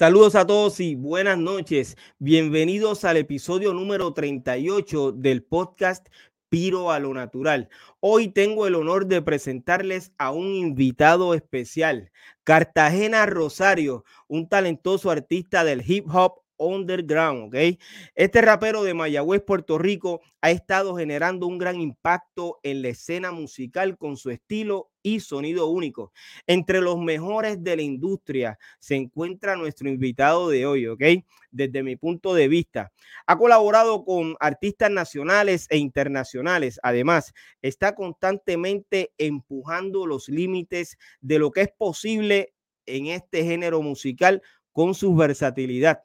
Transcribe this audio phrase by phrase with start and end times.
[0.00, 1.98] Saludos a todos y buenas noches.
[2.18, 6.08] Bienvenidos al episodio número 38 del podcast
[6.48, 7.68] Piro a lo Natural.
[8.00, 12.12] Hoy tengo el honor de presentarles a un invitado especial,
[12.44, 17.78] Cartagena Rosario, un talentoso artista del hip hop underground, ¿ok?
[18.14, 23.32] Este rapero de Mayagüez, Puerto Rico, ha estado generando un gran impacto en la escena
[23.32, 26.12] musical con su estilo y sonido único.
[26.46, 31.02] Entre los mejores de la industria se encuentra nuestro invitado de hoy, ¿ok?
[31.50, 32.92] Desde mi punto de vista.
[33.26, 36.78] Ha colaborado con artistas nacionales e internacionales.
[36.82, 42.54] Además, está constantemente empujando los límites de lo que es posible
[42.86, 46.02] en este género musical con su versatilidad.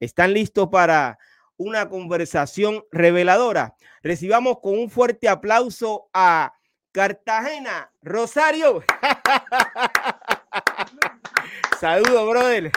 [0.00, 1.18] ¿Están listos para
[1.56, 3.74] una conversación reveladora?
[4.02, 6.52] Recibamos con un fuerte aplauso a
[6.92, 8.82] Cartagena Rosario.
[11.80, 12.72] Saludos, brother.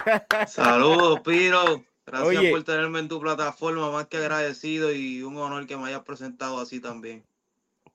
[0.47, 1.84] Saludos, Piro.
[2.06, 6.03] Gracias por tenerme en tu plataforma, más que agradecido y un honor que me hayas
[6.03, 7.23] presentado así también.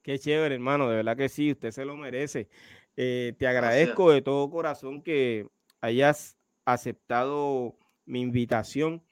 [0.02, 2.48] Qué chévere, hermano, de verdad que sí, usted se lo merece.
[2.97, 5.48] Eh, te agradezco de todo corazón que
[5.80, 9.02] hayas aceptado mi invitación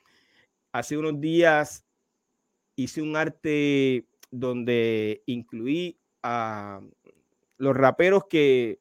[0.72, 1.84] hace unos días
[2.74, 6.80] hice un arte donde incluí a
[7.58, 8.80] los raperos que,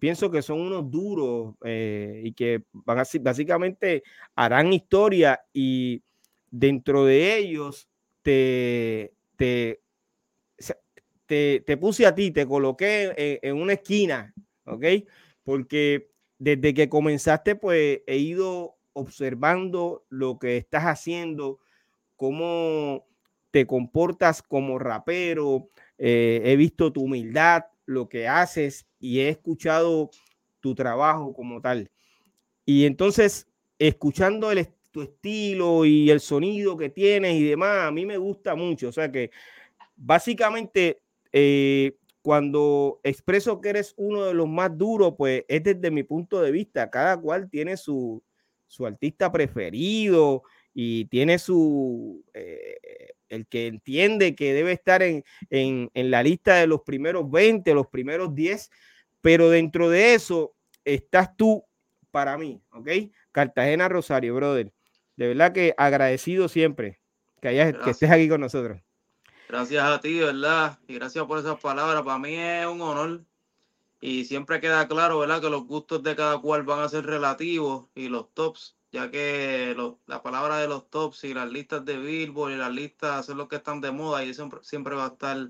[0.00, 4.02] pienso que son unos duros eh, y que van a, básicamente
[4.34, 6.02] harán historia y
[6.50, 7.88] dentro de ellos
[8.22, 9.80] te, te,
[11.26, 14.84] te, puse a ti, te coloqué en, en, una esquina, ¿ok?
[15.44, 21.58] Porque desde que comenzaste, pues he ido observando lo que estás haciendo,
[22.16, 23.06] cómo
[23.50, 25.68] te comportas como rapero,
[25.98, 30.10] eh, he visto tu humildad, lo que haces y he escuchado
[30.60, 31.90] tu trabajo como tal.
[32.64, 33.46] Y entonces,
[33.78, 34.50] escuchando
[34.90, 38.88] tu estilo y el sonido que tienes y demás, a mí me gusta mucho.
[38.88, 39.30] O sea que
[39.94, 41.02] básicamente
[41.32, 46.40] eh, cuando expreso que eres uno de los más duros, pues es desde mi punto
[46.40, 46.90] de vista.
[46.90, 48.22] Cada cual tiene su,
[48.66, 50.42] su artista preferido
[50.74, 52.76] y tiene su, eh,
[53.28, 58.34] el que entiende que debe estar en, la lista de los primeros 20, los primeros
[58.34, 58.70] 10,
[59.20, 60.54] pero dentro de eso
[60.84, 61.64] estás tú
[62.10, 62.88] para mí, ¿ok?
[63.32, 64.72] Cartagena Rosario, brother.
[65.16, 67.00] De verdad que agradecido siempre
[67.40, 68.80] que, hayas, que estés aquí con nosotros.
[69.48, 70.78] Gracias a ti, ¿verdad?
[70.88, 72.02] Y gracias por esas palabras.
[72.02, 73.24] Para mí es un honor
[74.00, 75.40] y siempre queda claro, ¿verdad?
[75.40, 79.76] Que los gustos de cada cual van a ser relativos y los tops, ya que
[80.06, 83.48] la palabra de los tops y las listas de Billboard y las listas son los
[83.48, 85.48] que están de moda y siempre, siempre va a estar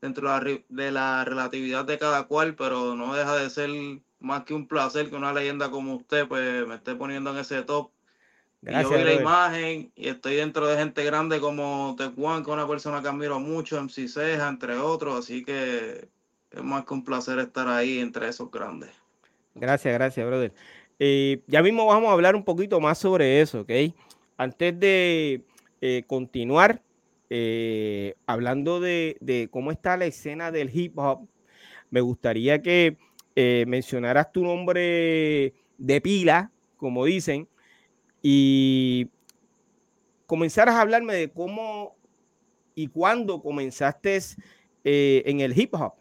[0.00, 0.28] dentro
[0.68, 3.70] de la relatividad de cada cual, pero no deja de ser
[4.18, 7.62] más que un placer que una leyenda como usted pues me esté poniendo en ese
[7.62, 7.90] top.
[8.60, 12.54] Gracias, yo vi la imagen y estoy dentro de gente grande como Tecuan, que es
[12.54, 16.08] una persona que admiro mucho, MC Ceja, entre otros, así que
[16.56, 18.90] es más que un placer estar ahí entre esos grandes.
[19.54, 20.52] Gracias, gracias, brother.
[20.98, 23.70] Eh, ya mismo vamos a hablar un poquito más sobre eso, ¿ok?
[24.36, 25.42] Antes de
[25.80, 26.82] eh, continuar
[27.30, 31.26] eh, hablando de, cómo está la escena del hip hop,
[31.90, 32.96] me gustaría que
[33.66, 37.48] mencionaras tu nombre de pila, como dicen,
[38.22, 39.08] y
[40.26, 41.96] comenzaras a hablarme de cómo
[42.76, 44.20] y cuándo comenzaste
[44.84, 45.94] en el hip hop.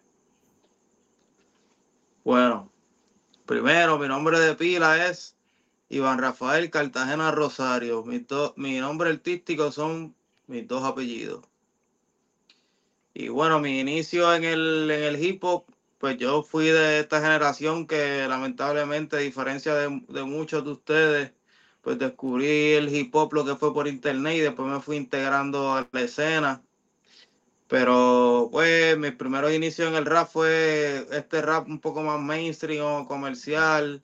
[2.24, 2.72] Bueno,
[3.46, 5.36] primero mi nombre de pila es
[5.90, 8.04] Iván Rafael Cartagena Rosario.
[8.06, 8.26] Mi,
[8.56, 10.16] mi nombre artístico son
[10.48, 11.46] mis dos apellidos.
[13.14, 15.66] Y bueno, mi inicio en el, en el hip hop,
[15.98, 21.34] pues yo fui de esta generación que lamentablemente, a diferencia de, de muchos de ustedes,
[21.82, 25.74] pues descubrí el hip hop lo que fue por internet y después me fui integrando
[25.74, 26.64] a la escena.
[27.74, 32.86] Pero pues mi primer inicio en el rap fue este rap un poco más mainstream
[32.86, 34.04] o comercial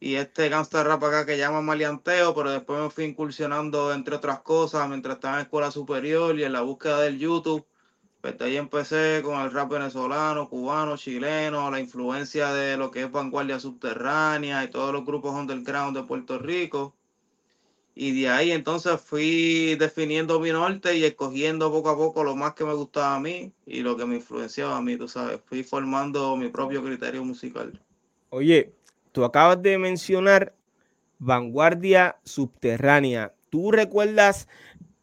[0.00, 4.40] y este gangsta rap acá que llama maleanteo, pero después me fui incursionando entre otras
[4.40, 7.66] cosas mientras estaba en escuela superior y en la búsqueda del YouTube.
[8.22, 13.12] Pues ahí empecé con el rap venezolano, cubano, chileno, la influencia de lo que es
[13.12, 16.97] vanguardia subterránea y todos los grupos underground de Puerto Rico.
[18.00, 22.54] Y de ahí entonces fui definiendo mi norte y escogiendo poco a poco lo más
[22.54, 25.40] que me gustaba a mí y lo que me influenciaba a mí, tú sabes.
[25.46, 27.72] Fui formando mi propio criterio musical.
[28.28, 28.72] Oye,
[29.10, 30.54] tú acabas de mencionar
[31.18, 33.34] vanguardia subterránea.
[33.50, 34.46] ¿Tú recuerdas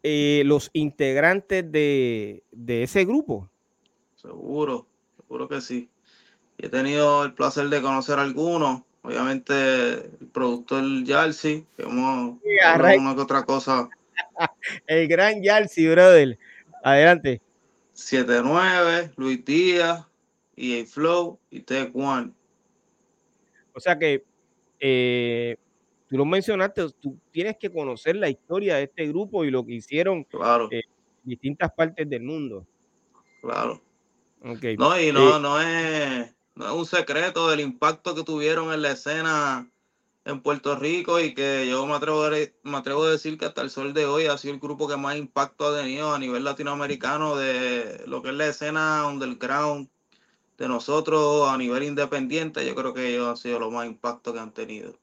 [0.01, 3.50] eh, los integrantes de, de ese grupo?
[4.15, 4.88] Seguro,
[5.18, 5.89] seguro que sí.
[6.57, 12.38] He tenido el placer de conocer a algunos obviamente el productor Yalsi, que hemos
[13.00, 13.90] una que otra cosa.
[14.88, 16.38] el gran Yalsi, brother.
[16.84, 17.42] Adelante.
[17.96, 20.06] 7-9, Luis Díaz,
[20.56, 22.31] EA Flow y Tech One.
[23.74, 24.24] O sea que
[24.80, 25.57] eh,
[26.07, 29.74] tú lo mencionaste, tú tienes que conocer la historia de este grupo y lo que
[29.74, 30.68] hicieron claro.
[30.72, 30.81] Eh,
[31.24, 32.66] en distintas partes del mundo.
[33.42, 33.81] Claro.
[34.46, 34.54] No,
[35.00, 38.92] y no, eh, no, es, no es un secreto del impacto que tuvieron en la
[38.92, 39.69] escena
[40.25, 42.31] en Puerto Rico y que yo me atrevo, a,
[42.63, 44.98] me atrevo a decir que hasta el sol de hoy ha sido el grupo que
[44.98, 49.88] más impacto ha tenido a nivel latinoamericano de lo que es la escena underground
[50.57, 52.66] de nosotros a nivel independiente.
[52.66, 54.98] Yo creo que ellos han sido los más impacto que han tenido.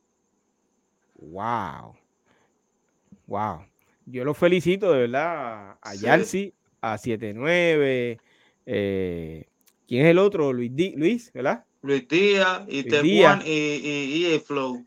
[1.19, 1.95] Wow.
[3.27, 3.65] Wow.
[4.07, 8.19] Yo los felicito de verdad a Yalsi, a 79.
[8.67, 9.47] Eh,
[9.93, 10.55] ¿Quién es el otro?
[10.55, 11.67] Luis, Luis ¿verdad?
[11.83, 14.83] Luis Díaz y Tepuan y, y, Flow.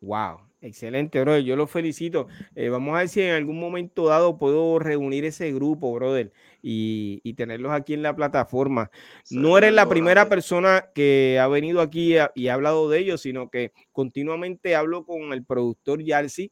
[0.00, 1.44] Wow, excelente, brother.
[1.44, 2.26] Yo los felicito.
[2.56, 7.32] Eh, vamos a ver si en algún momento dado puedo reunir ese grupo, brother, y,
[7.34, 8.90] tenerlos aquí en la plataforma.
[9.30, 13.50] no eres la primera persona que ha venido aquí y ha hablado de ellos, sino
[13.50, 16.50] que continuamente hablo con el productor Yalsi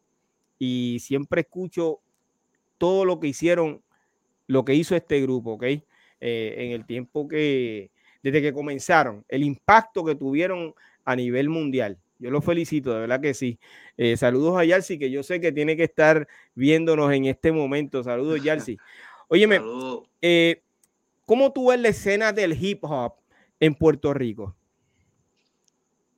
[0.57, 1.99] y siempre escucho
[2.79, 3.83] todo lo que hicieron,
[4.47, 5.65] lo que hizo este grupo, ¿ok?
[6.27, 7.91] Eh, en el tiempo que,
[8.23, 10.75] desde que comenzaron, el impacto que tuvieron
[11.05, 11.99] a nivel mundial.
[12.19, 13.59] Yo lo felicito, de verdad que sí.
[13.99, 18.03] Eh, saludos a Yalsi, que yo sé que tiene que estar viéndonos en este momento.
[18.03, 18.79] Saludos, Yalsi.
[19.29, 19.61] Óyeme,
[20.23, 20.63] eh,
[21.27, 23.17] ¿cómo tú ves la escena del hip hop
[23.61, 24.57] en Puerto Rico?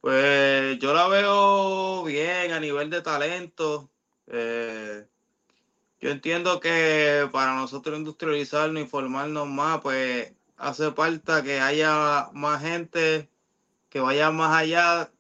[0.01, 3.91] Pues yo la veo bien a nivel de talento.
[4.29, 5.05] Eh,
[6.01, 12.63] yo entiendo que para nosotros industrializarnos y formarnos más, pues hace falta que haya más
[12.63, 13.31] gente
[13.89, 15.11] que vaya más allá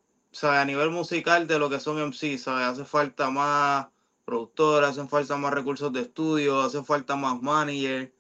[0.43, 2.67] a nivel musical de lo que son MC, ¿sabes?
[2.67, 3.87] Hace falta más
[4.27, 8.13] productores, hacen falta más recursos de estudio, hace falta más manager,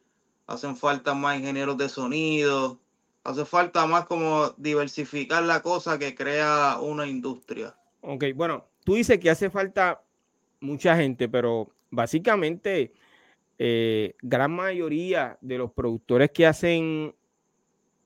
[0.46, 2.80] hacen falta más ingenieros de sonido,
[3.22, 7.76] hace falta más como diversificar la cosa que crea una industria.
[8.00, 10.00] Ok, bueno, tú dices que hace falta
[10.60, 12.92] mucha gente, pero básicamente
[13.58, 17.14] eh, gran mayoría de los productores que hacen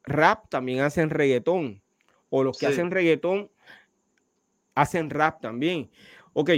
[0.04, 1.82] rap también hacen reggaetón,
[2.30, 3.50] o los que hacen reggaetón
[4.74, 5.90] hacen rap también.
[6.32, 6.50] Ok,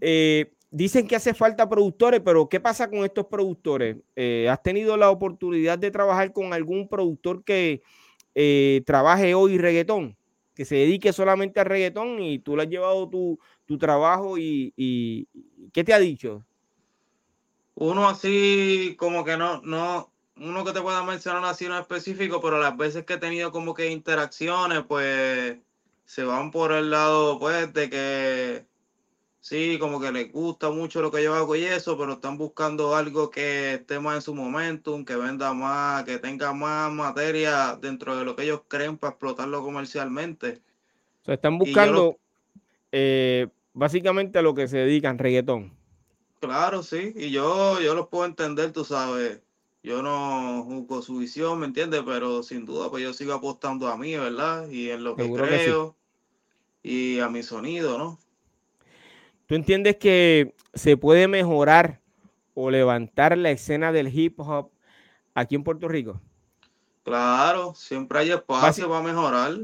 [0.00, 3.96] eh, dicen que hace falta productores, pero ¿qué pasa con estos productores?
[4.14, 7.82] Eh, ¿Has tenido la oportunidad de trabajar con algún productor que
[8.34, 10.16] eh, trabaje hoy reggaetón?
[10.54, 13.38] Que se dedique solamente a reggaetón y tú le has llevado tu,
[13.78, 15.28] trabajo y, y,
[15.72, 16.44] ¿qué te ha dicho?
[17.76, 22.58] Uno así como que no, no, uno que te pueda mencionar así no específico, pero
[22.58, 25.58] las veces que he tenido como que interacciones, pues
[26.06, 28.64] se van por el lado, pues, de que
[29.40, 32.96] sí, como que les gusta mucho lo que yo hago y eso, pero están buscando
[32.96, 38.16] algo que esté más en su momentum, que venda más, que tenga más materia dentro
[38.16, 40.62] de lo que ellos creen para explotarlo comercialmente.
[41.22, 42.16] O sea, están buscando
[42.90, 45.72] eh, básicamente a lo que se dedican, reggaetón.
[46.40, 49.40] Claro, sí, y yo, yo los puedo entender, tú sabes.
[49.82, 52.02] Yo no juzgo su visión, ¿me entiendes?
[52.04, 54.68] Pero sin duda, pues yo sigo apostando a mí, ¿verdad?
[54.68, 55.96] Y en lo que creo
[56.82, 58.18] y a mi sonido, ¿no?
[59.46, 62.00] ¿Tú entiendes que se puede mejorar
[62.54, 64.70] o levantar la escena del hip hop
[65.34, 66.20] aquí en Puerto Rico?
[67.04, 69.56] Claro, siempre hay espacio para mejorar.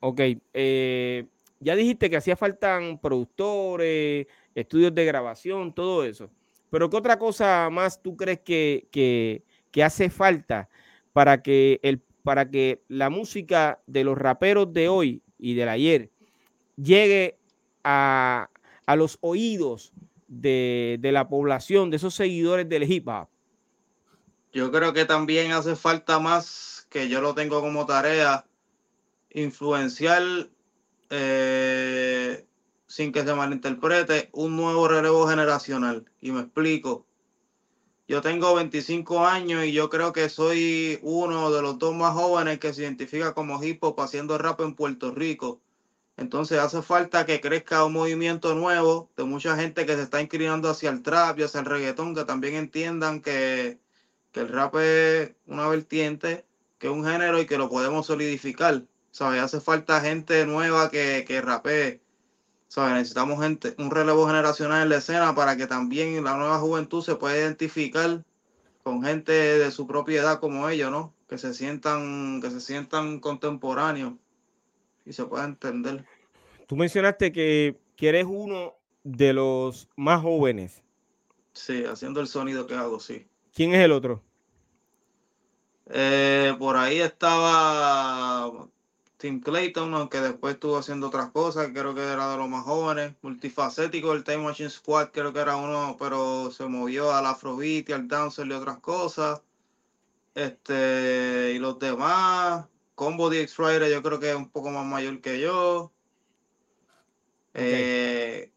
[0.00, 0.20] Ok,
[0.52, 1.26] eh,
[1.60, 6.30] ya dijiste que hacía falta productores, estudios de grabación, todo eso.
[6.70, 9.44] Pero ¿qué otra cosa más tú crees que,
[9.84, 10.68] hace falta
[11.12, 16.10] para que, el, para que la música de los raperos de hoy y del ayer
[16.76, 17.38] llegue
[17.84, 18.48] a,
[18.96, 19.92] los oídos
[20.26, 23.28] de, de, la población, de esos seguidores del hip hop?
[24.52, 28.46] Yo creo que también hace falta más, que yo lo tengo como tarea,
[29.30, 30.22] influenciar
[31.10, 32.15] eh,
[32.86, 36.10] sin que se malinterprete, un nuevo relevo generacional.
[36.20, 37.06] Y me explico.
[38.08, 42.60] Yo tengo 25 años y yo creo que soy uno de los dos más jóvenes
[42.60, 45.60] que se identifica como hip hop haciendo rap en Puerto Rico.
[46.16, 50.70] Entonces hace falta que crezca un movimiento nuevo de mucha gente que se está inclinando
[50.70, 53.78] hacia el trap y hacia el reggaetón, que también entiendan que,
[54.34, 56.44] el rap es una vertiente,
[56.78, 58.84] que es un género y que lo podemos solidificar.
[59.10, 59.42] ¿Sabes?
[59.42, 62.02] Hace falta gente nueva que, que rapee
[62.74, 67.14] Necesitamos gente, un relevo generacional en la escena para que también la nueva juventud se
[67.14, 68.22] pueda identificar
[68.82, 71.14] con gente de su propiedad como ellos, ¿no?
[71.28, 74.14] Que se sientan, que se sientan contemporáneos.
[75.06, 76.04] y se pueda entender.
[76.66, 80.82] Tú mencionaste que, que eres uno de los más jóvenes.
[81.52, 83.26] Sí, haciendo el sonido que hago, sí.
[83.54, 84.22] ¿Quién es el otro?
[85.88, 88.68] Eh, por ahí estaba
[89.18, 93.14] Tim Clayton, aunque después estuvo haciendo otras cosas, creo que era de los más jóvenes,
[93.22, 97.92] multifacético, el Time Machine Squad creo que era uno, pero se movió al Afrobeat y
[97.92, 99.40] al Dancer y otras cosas.
[100.34, 105.20] Este, y los demás, Combo DX Rider yo creo que es un poco más mayor
[105.22, 105.92] que yo.
[107.54, 108.50] Eh,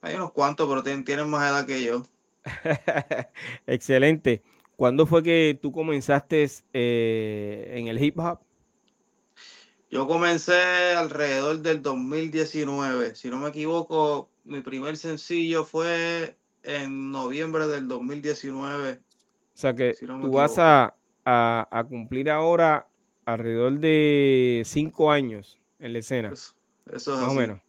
[0.00, 2.02] hay unos cuantos, pero tienen, más edad que yo.
[3.66, 4.42] Excelente.
[4.74, 8.40] ¿Cuándo fue que tú comenzaste eh, en el hip hop?
[9.90, 13.16] Yo comencé alrededor del 2019.
[13.16, 18.92] Si no me equivoco, mi primer sencillo fue en noviembre del 2019.
[18.92, 18.98] O
[19.52, 20.94] sea que tú vas a,
[21.88, 22.86] cumplir ahora
[23.24, 26.30] alrededor de cinco años en la escena.
[26.32, 26.54] Eso,
[26.86, 27.60] es Más o menos.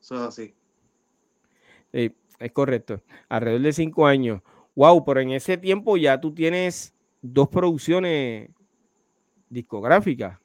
[0.00, 0.54] Eso es así.
[1.92, 3.00] Sí, es correcto.
[3.28, 4.42] Alrededor de cinco años.
[4.74, 8.50] Wow, pero en ese tiempo ya tú tienes dos producciones
[9.48, 10.36] discográficas.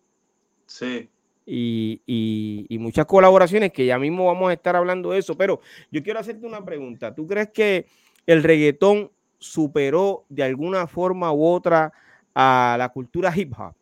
[0.67, 1.09] Sí
[1.45, 5.35] y, muchas colaboraciones que ya mismo vamos a estar hablando de eso.
[5.35, 5.61] Pero
[5.91, 7.13] yo quiero hacerte una pregunta.
[7.13, 7.87] ¿Tú crees que
[8.25, 11.93] el reggaetón superó de alguna forma u otra
[12.33, 13.73] a la cultura hip hop?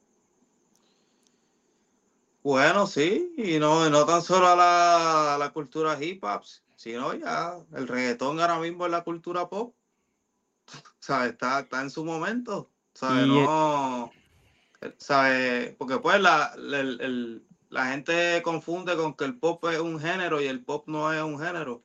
[2.43, 6.43] Bueno, sí, y no, no tan solo a la, cultura hip hop,
[6.75, 9.73] sino ya el reggaetón ahora mismo es la cultura pop.
[10.99, 11.31] ¿Sabes?
[11.31, 12.69] Está, está en su momento.
[12.93, 13.27] ¿Sabes?
[13.27, 14.11] No.
[14.97, 15.73] ¿Sabes?
[15.77, 20.45] Porque pues la, el, la gente confunde con que el pop es un género y
[20.45, 21.81] el pop no es un género.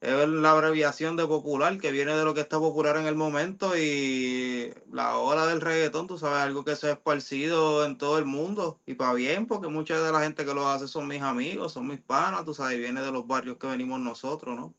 [0.00, 3.78] Es la abreviación de popular que viene de lo que está popular en el momento
[3.78, 8.24] y la ola del reggaetón, tú sabes, algo que se ha esparcido en todo el
[8.24, 11.74] mundo y para bien, porque mucha de la gente que lo hace son mis amigos,
[11.74, 14.74] son mis panas, tú sabes, viene de los barrios que venimos nosotros, ¿no?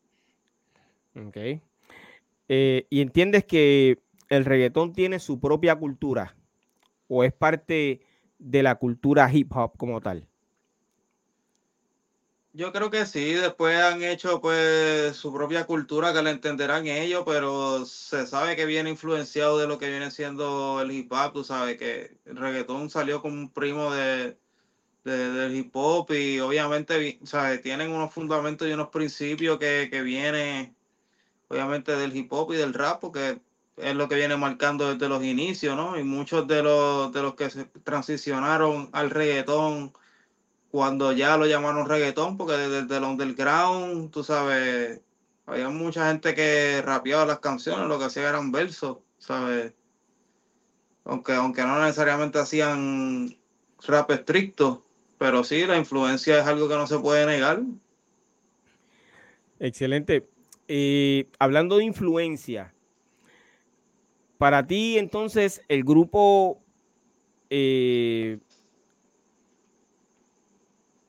[1.26, 1.36] Ok.
[2.48, 6.36] Eh, ¿Y entiendes que el reggaetón tiene su propia cultura
[7.08, 8.02] o es parte
[8.40, 10.26] de la cultura hip hop como tal?
[12.52, 17.22] Yo creo que sí, después han hecho pues su propia cultura que la entenderán ellos,
[17.24, 21.44] pero se sabe que viene influenciado de lo que viene siendo el hip hop, tú
[21.44, 24.36] sabes que el reggaetón salió como un primo de,
[25.04, 27.62] del hip hop y obviamente ¿sabes?
[27.62, 30.74] tienen unos fundamentos y unos principios que, que vienen
[31.46, 33.40] obviamente del hip hop y del rap, porque
[33.82, 35.98] es lo que viene marcando desde los inicios, ¿no?
[35.98, 39.92] Y muchos de los, de los que se transicionaron al reggaetón,
[40.70, 45.00] cuando ya lo llamaron reggaetón, porque desde el underground, tú sabes,
[45.46, 49.72] había mucha gente que rapeaba las canciones, lo que hacía eran versos, ¿sabes?
[51.04, 53.36] Aunque, aunque no necesariamente hacían
[53.86, 54.86] rap estricto,
[55.18, 57.62] pero sí, la influencia es algo que no se puede negar.
[59.58, 60.28] Excelente.
[60.68, 62.72] Y hablando de influencia,
[64.40, 66.62] para ti, entonces, el grupo
[67.50, 68.38] eh,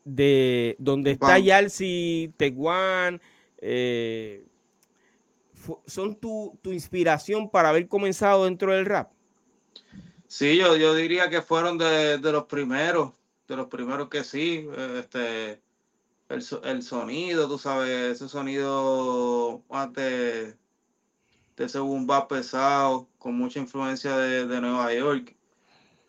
[0.03, 3.21] de donde está Yalsi, Teguan,
[3.59, 4.45] eh,
[5.87, 9.13] son tu, inspiración para haber comenzado dentro del rap.
[10.27, 13.13] Sí, yo, yo diría que fueron de, los primeros,
[13.47, 14.67] de los primeros que sí,
[14.99, 15.61] este,
[16.27, 20.60] el, sonido, tú sabes, ese sonido antes de
[21.65, 25.35] ese boom bap pesado, con mucha influencia de, Nueva York.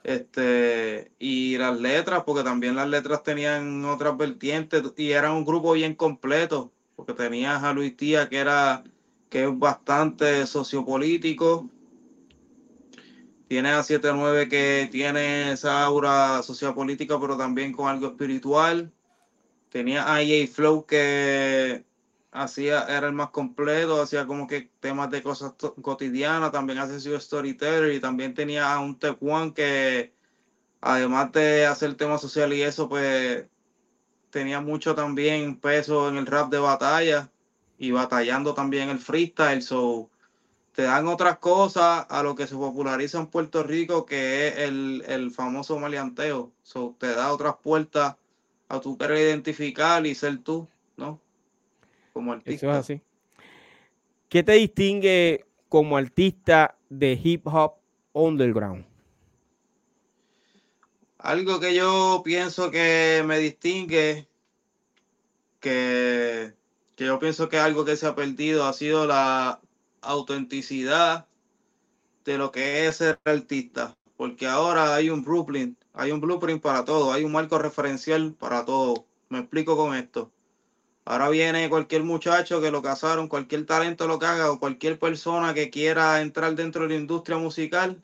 [0.05, 5.73] Este, y las letras, porque también las letras tenían otras vertientes y era un grupo
[5.73, 8.83] bien completo, porque tenías a Luis Tía, que era
[9.33, 11.71] que es bastante sociopolítico.
[13.49, 18.93] Tienes a 79 que tiene esa aura sociopolítica, pero también con algo espiritual.
[19.71, 21.85] Tenía a EA Flow que
[22.33, 27.93] hacía, era el más completo, hacía como que temas de cosas cotidianas, también hacía storyteller
[27.93, 30.13] y también tenía un Tecuan que
[30.81, 33.47] además de hacer temas sociales y eso, pues
[34.31, 37.31] tenía mucho también peso en el rap de batalla
[37.79, 40.09] y batallando también el freestyle, so
[40.73, 45.05] te dan otras cosas a lo que se populariza en Puerto Rico, que es el,
[45.07, 48.17] el famoso maleanteo, so te da otras puertas
[48.69, 50.67] a tu querer identificar y ser tú.
[52.13, 52.67] Como artista.
[52.67, 53.01] Eso es así.
[54.29, 57.75] ¿Qué te distingue como artista de hip hop
[58.13, 58.85] underground?
[61.19, 64.27] Algo que yo pienso que me distingue,
[65.61, 66.55] que,
[66.97, 69.61] que yo pienso que algo que se ha perdido ha sido la
[70.01, 71.27] autenticidad
[72.25, 73.97] de lo que es ser artista.
[74.17, 78.65] porque ahora hay un blueprint, hay un blueprint para todo, hay un marco referencial para
[78.65, 79.05] todo.
[79.29, 80.31] Me explico con esto.
[81.05, 85.71] Ahora viene cualquier muchacho que lo casaron, cualquier talento lo haga o cualquier persona que
[85.71, 88.01] quiera entrar dentro de la industria musical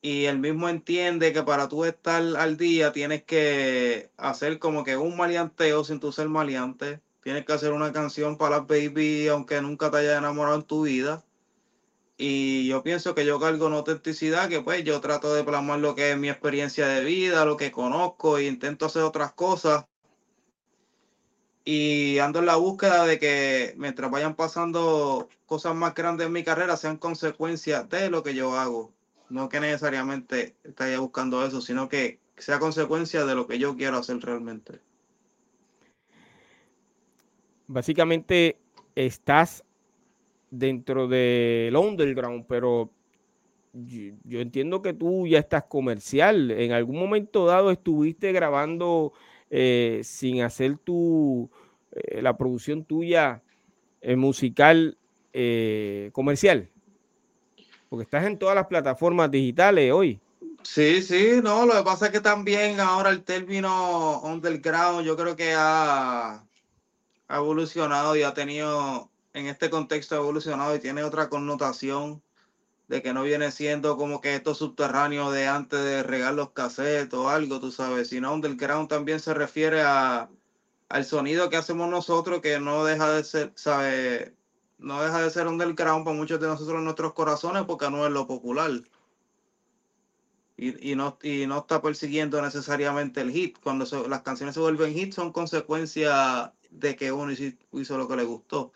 [0.00, 4.96] y él mismo entiende que para tú estar al día tienes que hacer como que
[4.96, 7.00] un maleanteo sin tú ser maleante.
[7.22, 10.82] Tienes que hacer una canción para las baby aunque nunca te haya enamorado en tu
[10.82, 11.24] vida
[12.16, 15.94] y yo pienso que yo cargo una autenticidad que pues yo trato de plasmar lo
[15.94, 19.86] que es mi experiencia de vida, lo que conozco e intento hacer otras cosas.
[21.64, 26.42] Y ando en la búsqueda de que mientras vayan pasando cosas más grandes en mi
[26.42, 28.92] carrera sean consecuencia de lo que yo hago.
[29.28, 33.98] No que necesariamente esté buscando eso, sino que sea consecuencia de lo que yo quiero
[33.98, 34.80] hacer realmente.
[37.68, 38.58] Básicamente
[38.94, 39.64] estás
[40.50, 42.90] dentro del underground, pero
[43.72, 46.50] yo, entiendo que tú ya estás comercial.
[46.50, 49.12] En algún momento dado estuviste grabando
[49.54, 51.50] eh, sin hacer tu
[51.92, 53.42] eh, la producción tuya
[54.00, 54.96] eh, musical
[56.12, 56.70] comercial.
[57.90, 60.20] Porque estás en todas las plataformas digitales hoy.
[60.62, 65.36] Sí, sí, no, lo que pasa es que también ahora el término underground yo creo
[65.36, 66.42] que ha,
[67.28, 72.22] ha evolucionado y ha tenido en este contexto evolucionado y tiene otra connotación
[72.92, 77.14] de que no viene siendo como que esto subterráneo de antes de regar los cassettes
[77.14, 80.28] o algo, tú sabes, sino underground también se refiere a,
[80.90, 84.32] al sonido que hacemos nosotros que no deja de ser, ¿sabes?
[84.76, 88.12] No deja de ser underground para muchos de nosotros en nuestros corazones porque no es
[88.12, 88.70] lo popular.
[90.58, 93.58] Y, y, no, y no está persiguiendo necesariamente el hit.
[93.62, 98.24] Cuando las canciones se vuelven hit son consecuencia de que uno hizo lo que le
[98.24, 98.70] gustó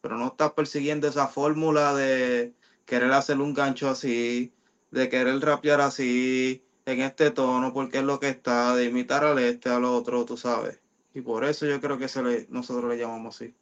[0.00, 4.52] pero no estás persiguiendo esa fórmula de querer hacer un gancho así,
[4.90, 9.38] de querer rapear así, en este tono, porque es lo que está, de imitar al
[9.38, 10.80] este, al otro, tú sabes.
[11.14, 13.54] Y por eso yo creo que se le, nosotros le llamamos así.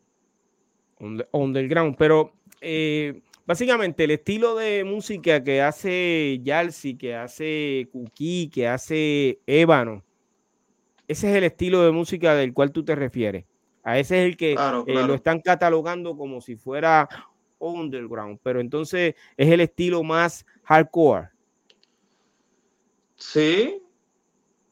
[1.33, 8.67] Underground, pero eh, básicamente el estilo de música que hace Yalsi, que hace Kuki, que
[8.67, 10.05] hace Ébano,
[11.07, 13.47] ese es el estilo de música del cual tú te refieres.
[13.83, 17.09] A ese es el que eh, lo están catalogando como si fuera
[17.59, 21.29] underground, pero entonces es el estilo más hardcore.
[23.17, 23.83] Sí,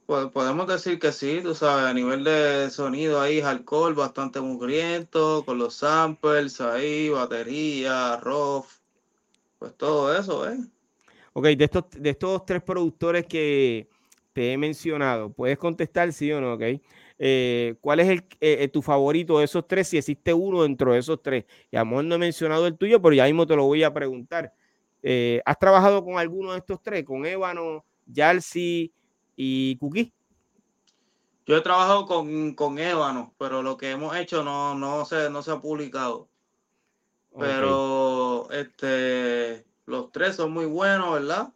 [0.07, 5.45] pues podemos decir que sí, tú sabes, a nivel de sonido ahí, hardcore, bastante mugriento,
[5.45, 8.67] con los samples ahí, batería, rough,
[9.59, 10.59] pues todo eso, ¿eh?
[11.33, 13.89] Ok, de estos, de estos tres productores que
[14.33, 16.55] te he mencionado, ¿puedes contestar sí o no?
[16.55, 16.63] Ok.
[17.19, 19.89] Eh, ¿cuál es el, eh, eh, tu favorito de esos tres?
[19.89, 21.45] Si existe uno dentro de esos tres.
[21.71, 23.83] Y a lo mejor no he mencionado el tuyo, pero ya mismo te lo voy
[23.83, 24.53] a preguntar.
[25.45, 27.05] ¿Has trabajado con alguno de estos tres?
[27.05, 28.93] ¿Con Ébano, Yalsi
[29.37, 30.13] y Kuki?
[31.47, 35.45] Yo he trabajado con, con Ébano, pero lo que hemos hecho no, no, se, no
[35.45, 36.29] se ha publicado.
[37.39, 41.53] Pero este, los tres son muy buenos, ¿verdad?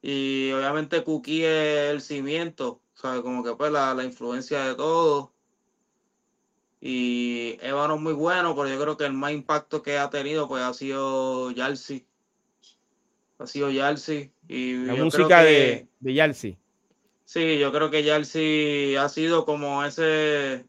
[0.00, 3.22] Y obviamente Kuki es el cimiento ¿sabes?
[3.22, 5.32] Como que pues la, influencia de todo.
[6.80, 10.48] Y Ébano es muy bueno, pero yo creo que el más impacto que ha tenido
[10.48, 12.06] pues ha sido Yalsi.
[13.38, 14.32] Ha sido Yalsi.
[14.48, 16.58] Y la música de, de Yalsi.
[17.24, 20.66] Sí, yo creo que Yalsi ha sido como ese,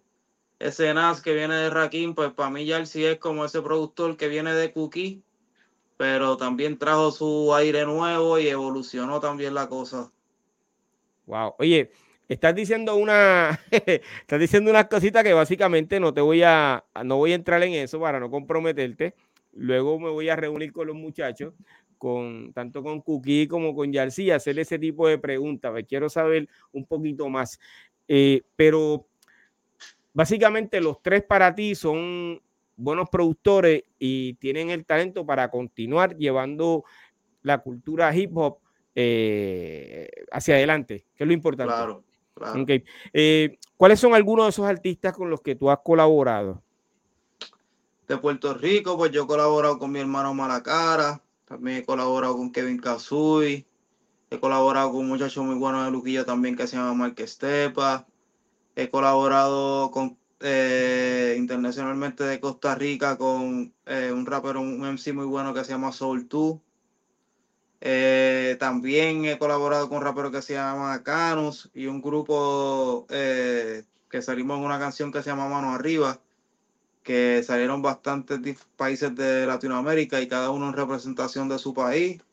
[0.58, 4.30] ese Nas que viene de Rakim, pues para mí Yalsi es como ese productor que
[4.30, 5.22] viene de Cookie,
[5.98, 10.12] pero también trajo su aire nuevo y evolucionó también la cosa.
[11.26, 11.56] Wow.
[11.60, 11.92] Oye,
[12.28, 17.32] estás diciendo una, estás diciendo unas cositas que básicamente no te voy a, no voy
[17.32, 19.16] a entrar en eso para no comprometerte.
[19.54, 21.54] Luego me voy a reunir con los muchachos,
[21.98, 25.74] con tanto con Cookie como con Yarcy, y hacerle ese tipo de preguntas.
[25.74, 27.60] Me quiero saber un poquito más.
[28.08, 29.08] Eh, pero
[30.14, 32.42] básicamente los tres para ti son
[32.76, 36.84] buenos productores y tienen el talento para continuar llevando
[37.42, 38.60] la cultura hip hop
[38.96, 41.74] eh, hacia adelante, que es lo importante.
[41.74, 42.04] Claro.
[43.14, 46.62] Eh, ¿Cuáles son algunos de esos artistas con los que tú has colaborado?
[48.08, 52.52] De Puerto Rico, pues yo he colaborado con mi hermano Malacara, también he colaborado con
[52.52, 53.66] Kevin Kazuy,
[54.30, 58.06] he colaborado con un muchacho muy bueno de Luquilla también que se llama Mark Estepa,
[58.76, 65.26] he colaborado con eh, internacionalmente de Costa Rica con eh, un rapero, un MC muy
[65.26, 66.60] bueno que se llama Soul 2.
[67.88, 73.84] Eh, también he colaborado con un rapero que se llama Canus y un grupo eh,
[74.10, 76.20] que salimos en una canción que se llama Mano Arriba,
[77.04, 78.42] que salieron bastantes
[78.76, 82.24] países de Latinoamérica y cada uno en representación de su país.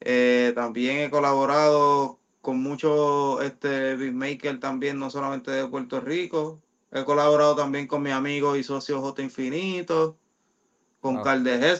[0.00, 6.60] Eh, también he colaborado con muchos este, beatmakers también, no solamente de Puerto Rico.
[6.90, 10.18] He colaborado también con mi amigo y socio J Infinito,
[11.00, 11.24] con wow.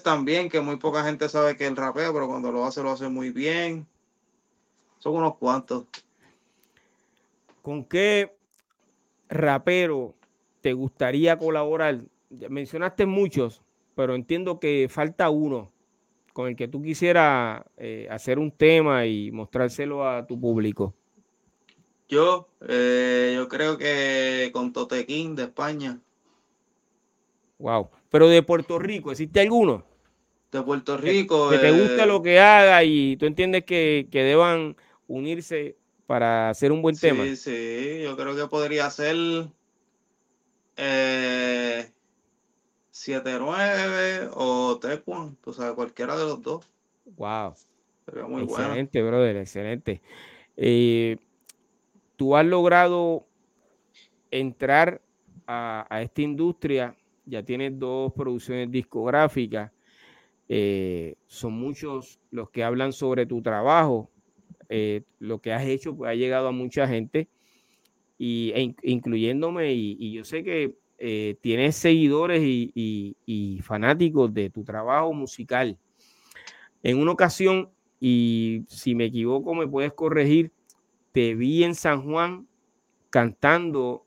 [0.03, 3.09] también, que muy poca gente sabe que él rapea, pero cuando lo hace, lo hace
[3.09, 3.87] muy bien.
[4.99, 5.87] Son unos cuantos.
[7.63, 8.35] ¿Con qué
[9.29, 10.15] rapero
[10.63, 12.01] te gustaría colaborar?
[12.49, 13.63] Mencionaste muchos,
[13.95, 15.71] pero entiendo que falta uno
[16.33, 20.95] con el que tú quisieras eh, hacer un tema y mostrárselo a tu público.
[22.09, 26.01] Yo, eh, yo creo que con Totequín de España.
[27.59, 27.91] Wow.
[28.11, 29.85] Pero de Puerto Rico, ¿existe alguno?
[30.53, 31.49] De Puerto Rico.
[31.49, 36.51] Que, que te guste lo que haga y tú entiendes que, que deban unirse para
[36.51, 37.25] hacer un buen sí, tema.
[37.25, 39.17] Sí, sí, yo creo que podría ser
[40.77, 41.89] eh,
[42.93, 46.69] 7-9 o Tecuan, tú sabes, cualquiera de los dos.
[47.17, 47.55] Wow.
[48.05, 49.19] Sería muy excelente, bueno.
[49.19, 50.03] brother, excelente.
[50.57, 51.17] Eh,
[52.17, 53.27] tú has logrado
[54.31, 55.01] entrar
[55.47, 56.97] a, a, esta industria,
[57.31, 59.71] ya tienes dos producciones discográficas,
[60.53, 64.11] eh, son muchos los que hablan sobre tu trabajo,
[64.69, 67.29] eh, lo que has hecho pues, ha llegado a mucha gente,
[68.19, 75.13] y, e, incluyéndome, y, yo sé que eh, tienes seguidores y, fanáticos de tu trabajo
[75.13, 75.79] musical.
[76.83, 80.51] En una ocasión, y si me equivoco me puedes corregir,
[81.13, 82.49] te vi en San Juan
[83.09, 84.05] cantando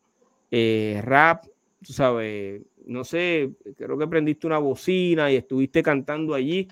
[0.52, 1.46] rap,
[1.84, 6.68] tú sabes, no sé, creo que prendiste una bocina y estuviste cantando allí.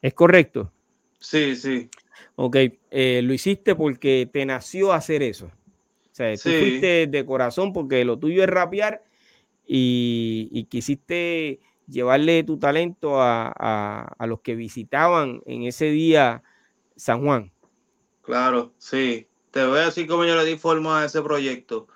[0.00, 0.72] ¿Es correcto?
[1.18, 1.88] Sí, sí.
[2.34, 2.56] Ok,
[2.90, 5.46] eh, lo hiciste porque te nació hacer eso.
[5.46, 9.02] O sea, tú fuiste de corazón porque lo tuyo es rapear
[9.66, 16.42] y, y quisiste llevarle tu talento a, a, a, los que visitaban en ese día
[16.96, 17.52] San Juan.
[18.22, 19.26] Claro, sí.
[19.50, 21.86] Te voy a decir cómo yo le di forma a ese proyecto.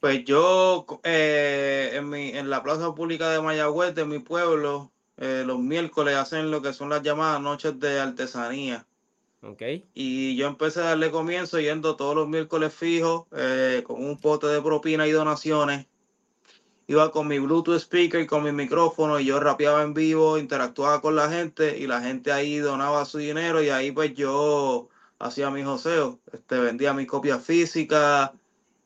[0.00, 5.42] Pues yo eh, en, mi, en la plaza pública de Mayagüez, de mi pueblo, eh,
[5.44, 8.86] los miércoles hacen lo que son las llamadas noches de artesanía.
[9.42, 9.84] Okay.
[9.94, 14.46] Y yo empecé a darle comienzo yendo todos los miércoles fijos eh, con un pote
[14.48, 15.86] de propina y donaciones.
[16.86, 21.00] Iba con mi Bluetooth speaker y con mi micrófono y yo rapeaba en vivo, interactuaba
[21.00, 25.50] con la gente y la gente ahí donaba su dinero y ahí pues yo hacía
[25.50, 28.30] mi joseo, este, vendía mis copias físicas,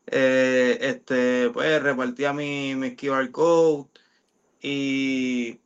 [0.07, 3.89] eh, este, pues repartía mi, mi QR code
[4.61, 5.61] y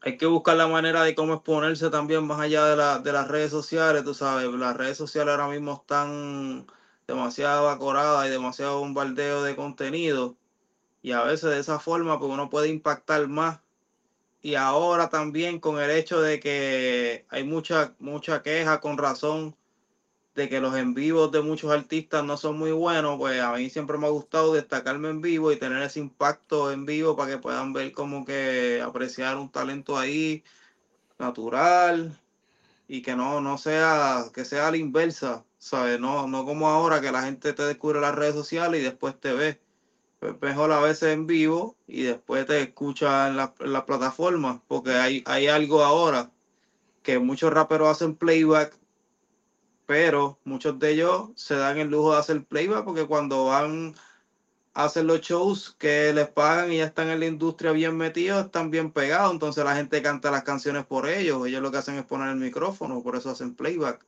[0.00, 3.28] hay que buscar la manera de cómo exponerse también más allá de, la, de las
[3.28, 6.66] redes sociales, tú sabes, las redes sociales ahora mismo están
[7.06, 10.36] demasiado acoradas y demasiado bombardeo de contenido.
[11.02, 13.60] Y a veces de esa forma pues uno puede impactar más.
[14.42, 19.56] Y ahora también con el hecho de que hay mucha mucha queja con razón
[20.34, 23.70] de que los en vivos de muchos artistas no son muy buenos, pues a mí
[23.70, 27.38] siempre me ha gustado destacarme en vivo y tener ese impacto en vivo para que
[27.38, 30.42] puedan ver como que apreciar un talento ahí
[31.18, 32.18] natural
[32.88, 36.00] y que no, no sea, que sea la inversa, ¿sabes?
[36.00, 39.32] No, no como ahora que la gente te descubre las redes sociales y después te
[39.32, 39.60] ve.
[40.20, 44.62] Pues mejor a veces en vivo y después te escucha en la, en la plataforma,
[44.68, 46.30] porque hay, hay algo ahora
[47.02, 48.76] que muchos raperos hacen playback
[49.86, 53.94] pero muchos de ellos se dan el lujo de hacer playback porque cuando van
[54.72, 58.46] a hacer los shows que les pagan y ya están en la industria bien metidos,
[58.46, 61.96] están bien pegados, entonces la gente canta las canciones por ellos, ellos lo que hacen
[61.96, 64.04] es poner el micrófono, por eso hacen playback.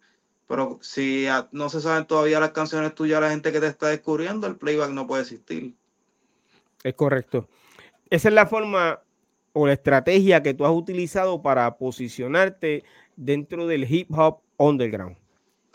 [0.48, 4.46] Pero si no se saben todavía las canciones tuyas, la gente que te está descubriendo,
[4.46, 5.74] el playback no puede existir.
[6.82, 7.48] Es correcto.
[8.10, 9.00] Esa es la forma
[9.52, 12.84] o la estrategia que tú has utilizado para posicionarte
[13.16, 15.16] dentro del hip hop underground.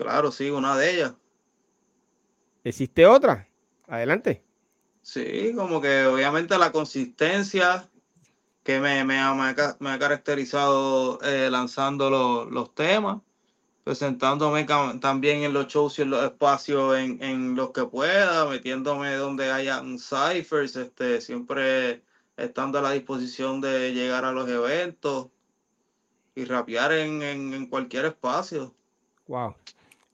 [0.01, 1.13] Claro, sí, una de ellas.
[2.63, 3.47] ¿Existe otra?
[3.87, 4.41] Adelante.
[5.03, 7.87] Sí, como que obviamente la consistencia
[8.63, 9.35] que me, me, ha,
[9.79, 13.21] me ha, caracterizado eh, lanzando lo, los temas,
[13.83, 14.65] presentándome
[14.99, 19.51] también en los shows y en los espacios en, en los que pueda, metiéndome donde
[19.51, 22.01] haya ciphers, este, siempre
[22.37, 25.27] estando a la disposición de llegar a los eventos
[26.33, 28.73] y rapear en, en, en cualquier espacio.
[29.27, 29.55] Wow.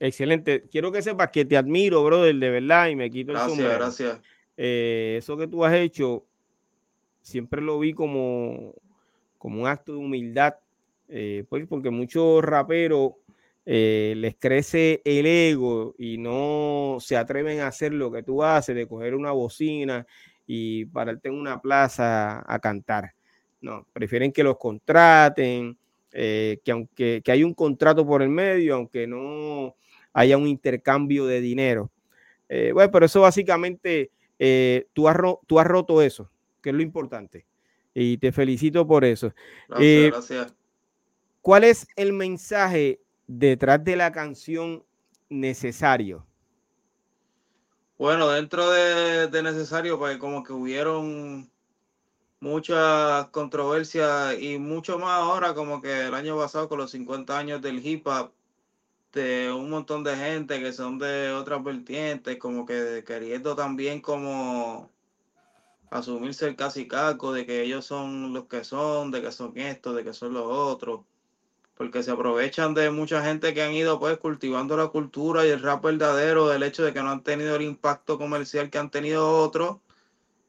[0.00, 0.64] Excelente.
[0.70, 3.78] Quiero que sepas que te admiro, brother, de verdad, y me quito gracias, el sombrero.
[3.80, 4.20] Gracias,
[4.56, 6.24] eh, eso que tú has hecho,
[7.20, 8.74] siempre lo vi como,
[9.38, 10.54] como un acto de humildad,
[11.08, 13.12] eh, pues porque muchos raperos
[13.66, 18.74] eh, les crece el ego y no se atreven a hacer lo que tú haces,
[18.74, 20.06] de coger una bocina
[20.46, 23.14] y pararte en una plaza a cantar.
[23.60, 25.76] No, prefieren que los contraten,
[26.10, 29.76] que aunque que hay un contrato por el medio, aunque no
[30.18, 31.90] haya un intercambio de dinero.
[32.48, 34.10] bueno, pero eso básicamente,
[34.92, 36.30] tú, has tú has roto eso,
[36.62, 37.46] que es lo importante.
[37.94, 39.32] Y te felicito por eso.
[39.68, 40.54] Gracias, gracias.
[41.40, 44.84] ¿Cuál es el mensaje detrás de la canción
[45.30, 46.26] Necesario?
[47.98, 51.50] Bueno, dentro de, necesario, pues como que hubieron
[52.40, 57.60] muchas controversias y mucho más ahora, como que el año pasado con los 50 años
[57.60, 58.32] del hip hop,
[59.12, 64.90] de un montón de gente que son de otras vertientes, como que queriendo también como
[65.90, 69.96] asumirse el casi caco de que ellos son los que son, de que son estos,
[69.96, 71.00] de que son los otros
[71.78, 75.62] porque se aprovechan de mucha gente que han ido pues cultivando la cultura y el
[75.62, 79.30] rap verdadero del hecho de que no han tenido el impacto comercial que han tenido
[79.40, 79.76] otros.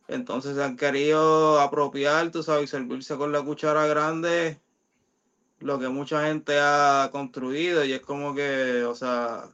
[0.08, 4.60] Entonces han querido apropiar, tú sabes, servirse con la cuchara grande
[5.60, 9.50] lo que mucha gente ha construido y es como que, o sea,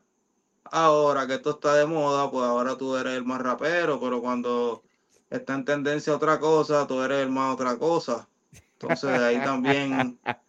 [0.65, 4.83] ahora que esto está de moda, pues ahora tú eres el más rapero, pero cuando
[5.29, 8.27] está en tendencia otra cosa, tú eres el más otra cosa.
[8.73, 10.19] Entonces ahí también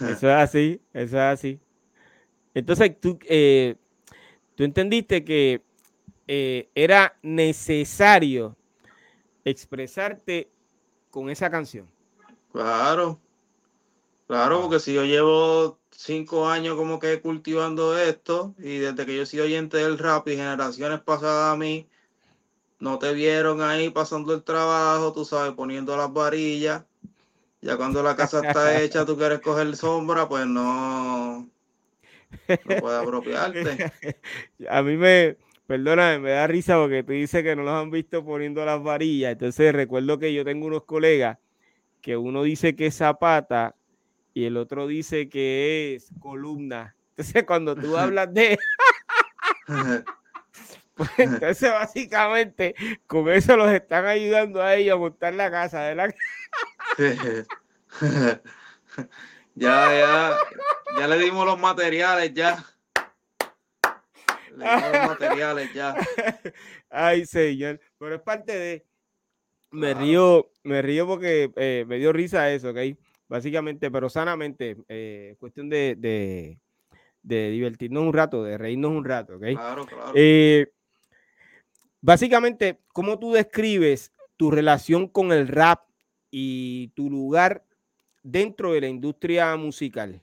[0.00, 1.60] Eso es así, eso es así.
[2.54, 3.76] Entonces, tú, eh,
[4.54, 5.62] tú entendiste que
[6.26, 8.56] eh, era necesario
[9.44, 10.50] expresarte
[11.10, 11.88] con esa canción.
[12.52, 13.20] Claro,
[14.30, 19.26] claro, porque si yo llevo cinco años como que cultivando esto y desde que yo
[19.26, 21.88] soy oyente del rap y generaciones pasadas a mí,
[22.78, 26.84] no te vieron ahí pasando el trabajo, tú sabes, poniendo las varillas
[27.60, 33.90] ya cuando la casa está hecha, tú quieres coger sombra, pues no, no puedes apropiarte.
[34.70, 38.24] A mí me, perdóname, me da risa porque tú dices que no los han visto
[38.24, 39.32] poniendo las varillas.
[39.32, 41.36] Entonces recuerdo que yo tengo unos colegas
[42.00, 43.76] que uno dice que zapata
[44.34, 46.94] y el otro dice que es columna.
[47.16, 48.58] Entonces cuando tú hablas de...
[50.94, 52.74] pues entonces básicamente
[53.06, 56.14] con eso los están ayudando a ellos a montar la casa, ¿verdad?
[59.54, 60.36] ya, ya,
[60.98, 62.64] ya le dimos los materiales, ya.
[64.56, 65.94] Le dimos los materiales, ya.
[66.90, 67.80] Ay, señor.
[67.98, 68.86] Pero es parte de.
[69.70, 72.78] Me río, me río porque eh, me dio risa eso, ¿ok?
[73.30, 76.58] Básicamente, pero sanamente, eh, cuestión de, de,
[77.22, 79.44] de, divertirnos un rato, de reírnos un rato, ¿ok?
[79.52, 80.12] Claro, claro.
[80.16, 80.72] Eh,
[82.00, 85.78] básicamente, ¿cómo tú describes tu relación con el rap
[86.32, 87.64] y tu lugar
[88.24, 90.20] dentro de la industria musical?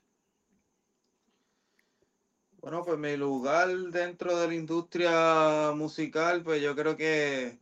[2.57, 7.57] Bueno, pues mi lugar dentro de la industria musical, pues yo creo que,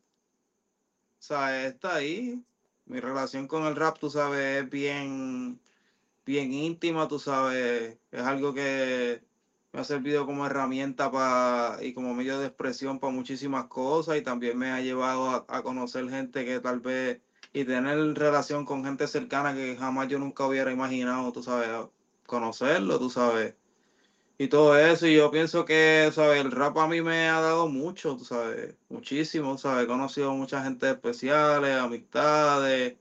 [1.20, 2.44] o sea, está ahí.
[2.86, 5.60] Mi relación con el rap, tú sabes, es bien,
[6.26, 9.24] bien íntima, tú sabes, es algo que
[9.74, 14.22] me ha servido como herramienta para y como medio de expresión para muchísimas cosas y
[14.22, 17.22] también me ha llevado a conocer gente que tal vez
[17.56, 21.70] y tener relación con gente cercana que jamás yo nunca hubiera imaginado, tú sabes,
[22.26, 23.56] conocerlo, tú sabes.
[24.38, 27.70] Y todo eso, y yo pienso que, sabes, el rap a mí me ha dado
[27.70, 32.96] mucho, tú sabes, muchísimo, sabes, he conocido mucha gente especiales, amistades,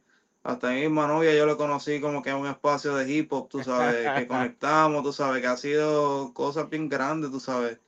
[0.44, 3.48] hasta mi misma novia yo lo conocí como que en un espacio de hip hop,
[3.48, 7.78] tú sabes, que conectamos, tú sabes, que ha sido cosas bien grandes, tú sabes.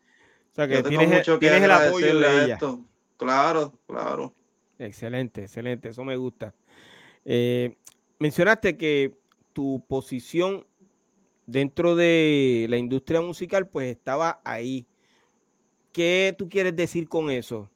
[0.53, 2.55] O sea, que tienes, mucho que el apoyo de ella.
[2.55, 2.81] Esto.
[3.19, 4.33] Claro, claro.
[4.79, 6.55] Excelente, excelente, eso me gusta.
[7.27, 7.77] Eh,
[8.19, 9.15] mencionaste que
[9.53, 10.67] tu posición
[11.47, 14.87] dentro de la industria musical pues estaba ahí.
[15.93, 17.71] ¿Qué tú quieres decir con eso?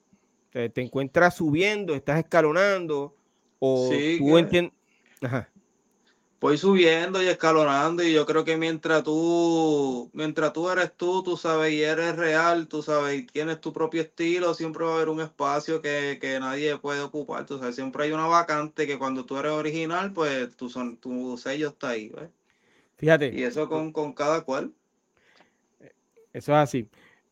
[0.50, 3.14] ¿Te, encuentras subiendo, estás escalonando
[3.60, 4.74] o tú entiendes?
[6.40, 11.36] Voy subiendo y escalonando y yo creo que mientras tú, mientras tú eres tú, tú
[11.36, 15.10] sabes, y eres real, tú sabes, y tienes tu propio estilo, siempre va a haber
[15.10, 19.36] un espacio que, nadie puede ocupar, tú sabes, siempre hay una vacante que cuando tú
[19.36, 22.30] eres original, pues tu, son, tu sello está ahí, ¿ves?
[23.00, 23.32] Fíjate.
[23.34, 24.72] Y eso con, con cada cual.
[26.32, 26.88] Eso es así.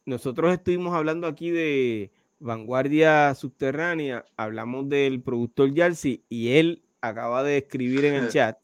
[0.07, 7.59] Nosotros estuvimos hablando aquí de vanguardia subterránea, hablamos del productor Yarsi y él acaba de
[7.59, 8.59] escribir en el chat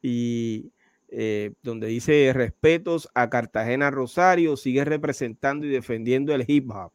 [0.00, 0.72] y
[1.08, 6.90] eh, donde dice respetos a Cartagena Rosario, sigue representando y defendiendo el hip hop.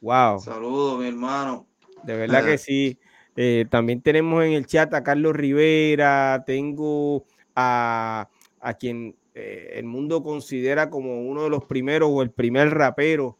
[0.00, 0.38] Wow.
[0.38, 1.66] Saludos, mi hermano.
[2.04, 2.98] De verdad que sí.
[3.34, 8.28] Eh, también tenemos en el chat a Carlos Rivera, tengo a,
[8.66, 13.38] a quien eh, el mundo considera como uno de los primeros o el primer rapero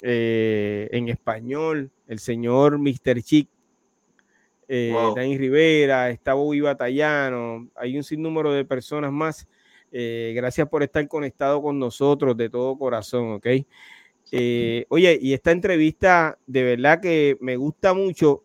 [0.00, 3.20] en español, el señor Mr.
[3.20, 3.48] Chic
[4.68, 9.48] eh, Rivera, está Bobby Batallano, hay un sinnúmero de personas más.
[9.90, 13.46] Eh, gracias por estar conectado con nosotros de todo corazón, ¿ok?
[14.30, 18.44] Eh, oye, y esta entrevista de verdad que me gusta mucho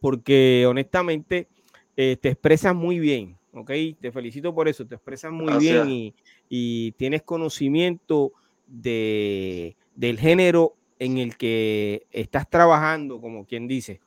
[0.00, 1.46] porque honestamente
[1.94, 3.70] te expresas muy bien, ¿ok?
[4.00, 6.14] Te felicito por eso, te expresas muy bien y,
[6.48, 8.32] y, tienes conocimiento
[8.66, 14.00] de, del género en el que estás trabajando, como quien dice.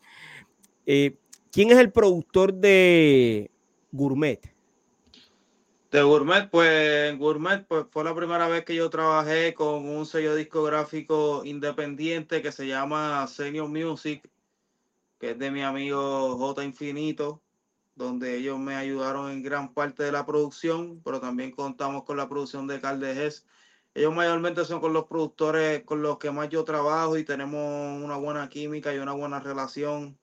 [0.86, 1.16] Eh,
[1.52, 3.52] ¿Quién es el productor de
[3.92, 4.54] Gourmet?
[5.92, 10.34] De Gourmet, pues Gourmet pues, fue la primera vez que yo trabajé con un sello
[10.34, 14.28] discográfico independiente que se llama Senior Music,
[15.20, 17.43] que es de mi amigo J Infinito,
[17.96, 22.30] donde ellos me ayudaron en gran parte de la producción, pero también contamos con la
[22.30, 23.46] producción de Caldejes
[23.96, 28.18] ellos mayormente son con los productores con los que más yo trabajo y tenemos una
[28.18, 30.18] buena química y una buena relación.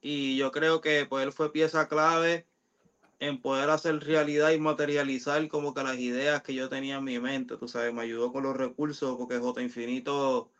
[0.00, 2.46] Y yo creo que pues él fue pieza clave
[3.18, 7.18] en poder hacer realidad y materializar como que las ideas que yo tenía en mi
[7.20, 10.50] mente, tú sabes, me ayudó con los recursos porque J Infinito,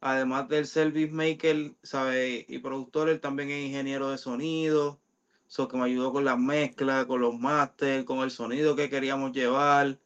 [0.00, 2.44] además del ser maker, ¿sabes?
[2.48, 5.00] Y productor, él también es ingeniero de sonido,
[5.48, 9.32] eso que me ayudó con las mezclas, con los masters, con el sonido que queríamos
[9.32, 9.98] llevar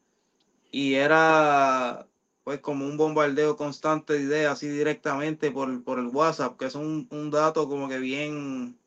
[0.71, 2.07] y era
[2.43, 6.75] pues como un bombardeo constante de ideas así directamente por, por el WhatsApp, que es
[6.75, 8.79] un, un, dato como que bien,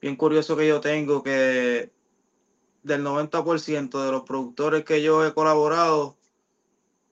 [0.00, 1.90] bien curioso que yo tengo, que
[2.82, 6.16] del 90% de los productores que yo he colaborado,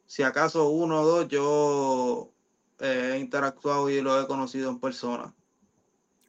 [0.06, 2.30] si acaso uno o dos, yo
[2.78, 5.34] he interactuado y lo he conocido en persona.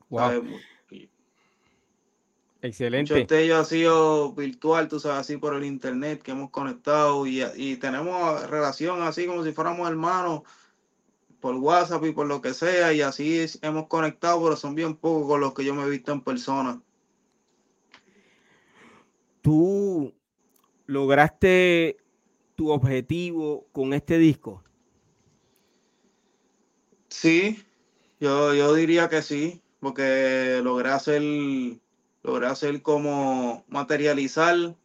[0.10, 0.44] Wow.
[2.62, 3.14] Excelente.
[3.14, 7.28] Muchos de ellos ha sido virtual, tú sabes, así por el internet que hemos conectado
[7.28, 10.42] y, y tenemos relación así como si fuéramos hermanos
[11.40, 15.28] por WhatsApp y por lo que sea y así hemos conectado, pero son bien pocos
[15.28, 16.82] con los que yo me he visto en persona.
[19.42, 20.14] ¿Tú
[20.88, 21.98] lograste
[22.56, 24.64] tu objetivo con este disco?
[27.10, 27.64] Sí,
[28.20, 31.22] yo, yo diría que sí, porque logré hacer
[32.28, 34.76] logré hacer como materializar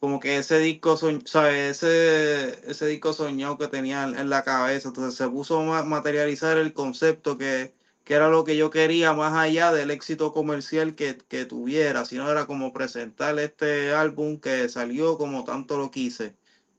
[0.00, 1.82] como que ese disco, ¿sabes?
[1.82, 4.88] Ese, ese disco soñado que tenía en la cabeza.
[4.88, 7.72] Entonces se puso a materializar el concepto que,
[8.04, 12.30] que era lo que yo quería más allá del éxito comercial que, que tuviera, sino
[12.30, 16.34] era como presentar este álbum que salió como tanto lo quise,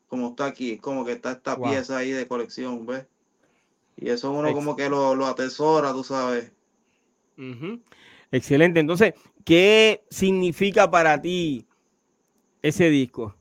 [0.08, 3.08] como está aquí, como que está esta pieza ahí de colección, ¿ves?
[3.96, 6.52] Y eso uno como que lo, lo atesora, tú sabes.
[8.34, 8.80] Excelente.
[8.80, 11.68] Entonces, ¿qué significa para ti
[12.62, 13.36] ese disco?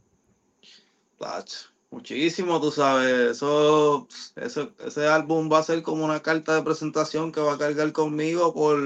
[1.91, 3.37] Muchísimo, tú sabes.
[3.37, 7.93] Eso, ese álbum va a ser como una carta de presentación que va a cargar
[7.93, 8.81] conmigo por,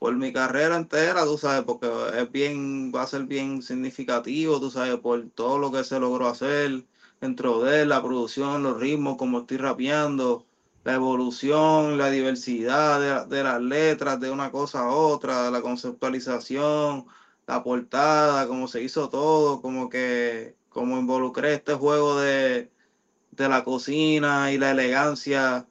[0.00, 4.70] por mi carrera entera, tú sabes, porque es bien, va a ser bien significativo, tú
[4.70, 6.84] sabes, por todo lo que se logró hacer
[7.20, 10.44] dentro de la producción, los ritmos, como estoy rapeando
[10.84, 17.06] la evolución, la diversidad de, las letras de una cosa a otra, la conceptualización,
[17.46, 22.70] la portada, cómo se hizo todo, como que como involucré este juego de,
[23.30, 25.66] de la cocina y la elegancia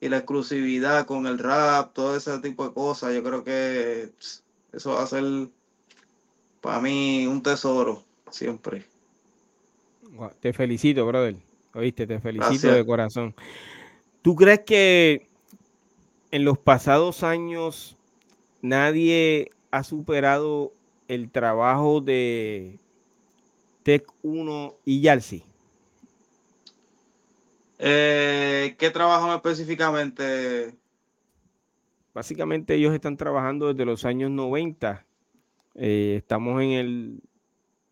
[0.00, 3.14] y la exclusividad con el rap, todo ese tipo de cosas.
[3.14, 4.10] Yo creo que
[4.72, 5.24] eso va a ser
[6.60, 8.84] para mí un tesoro siempre.
[10.40, 11.36] Te felicito, brother.
[11.74, 13.34] Oíste, te felicito de corazón.
[14.26, 15.28] ¿Tú crees que
[16.32, 17.96] en los pasados años
[18.60, 20.72] nadie ha superado
[21.06, 22.80] el trabajo de
[23.84, 25.44] Tech 1 y Yalsi?
[27.78, 30.74] Eh, ¿Qué trabajan específicamente?
[32.12, 35.06] Básicamente ellos están trabajando desde los años 90.
[35.76, 37.20] Eh, estamos en el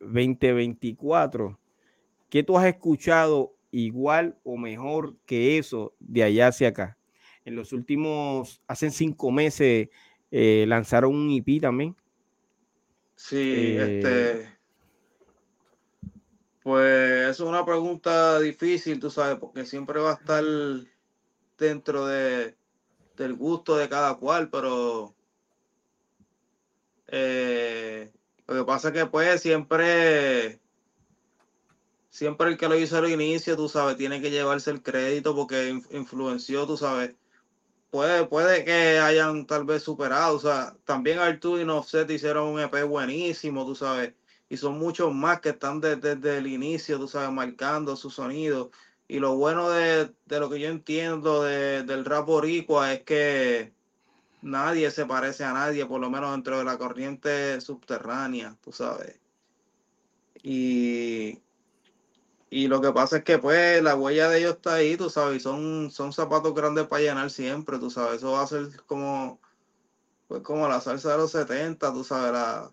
[0.00, 1.56] 2024.
[2.28, 6.96] ¿Qué tú has escuchado igual o mejor que eso de allá hacia acá.
[7.44, 9.88] En los últimos, hace cinco meses,
[10.30, 11.96] eh, lanzaron un IP también.
[13.16, 14.42] Sí, este.
[14.42, 14.48] Eh,
[16.62, 20.42] pues es una pregunta difícil, tú sabes, porque siempre va a estar
[21.58, 22.56] dentro de,
[23.16, 25.14] del gusto de cada cual, pero
[27.08, 28.10] eh,
[28.46, 30.58] lo que pasa es que pues siempre
[32.14, 35.70] siempre el que lo hizo al inicio, tú sabes, tiene que llevarse el crédito porque
[35.90, 37.14] influenció, tú sabes.
[37.90, 42.60] Puede, puede que hayan tal vez superado, o sea, también Artur y Offset hicieron un
[42.60, 44.14] EP buenísimo, tú sabes,
[44.48, 48.70] y son muchos más que están desde, el inicio, tú sabes, marcando su sonido.
[49.08, 53.72] Y lo bueno de, lo que yo entiendo del rap boricua es que
[54.42, 59.18] nadie se parece a nadie, por lo menos dentro de la corriente subterránea, tú sabes
[60.42, 61.43] Y,
[62.54, 65.42] y lo que pasa es que pues la huella de ellos está ahí, tú sabes,
[65.42, 69.40] son, son zapatos grandes para llenar siempre, tú sabes, eso va a ser como,
[70.28, 72.70] pues como la salsa de los 70, tú sabes, la,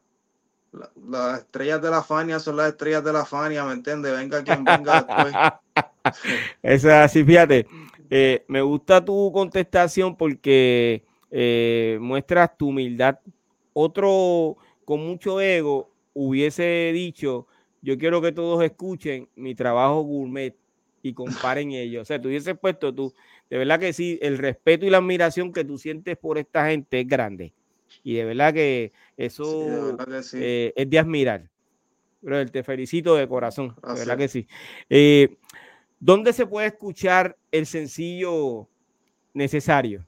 [1.09, 4.15] las estrellas de la Fania son las estrellas de la Fania, ¿me entiendes?
[4.15, 5.33] Venga quien venga después.
[6.61, 7.65] Eso es así, fíjate.
[8.11, 13.17] Eh, me gusta tu contestación porque eh, muestras tu humildad.
[13.73, 17.47] Otro con mucho ego hubiese dicho,
[17.81, 20.55] yo quiero que todos escuchen mi trabajo gourmet
[21.01, 22.03] y comparen ellos.
[22.03, 23.13] O sea, tú hubieses puesto tú,
[23.49, 27.01] de verdad que sí, el respeto y la admiración que tú sientes por esta gente
[27.01, 27.53] es grande.
[28.03, 29.97] Y de verdad que eso
[30.33, 31.49] eh, es de admirar.
[32.23, 34.47] Pero te felicito de corazón, de verdad que sí.
[34.89, 35.37] Eh,
[35.99, 38.67] ¿Dónde se puede escuchar el sencillo
[39.33, 40.05] necesario?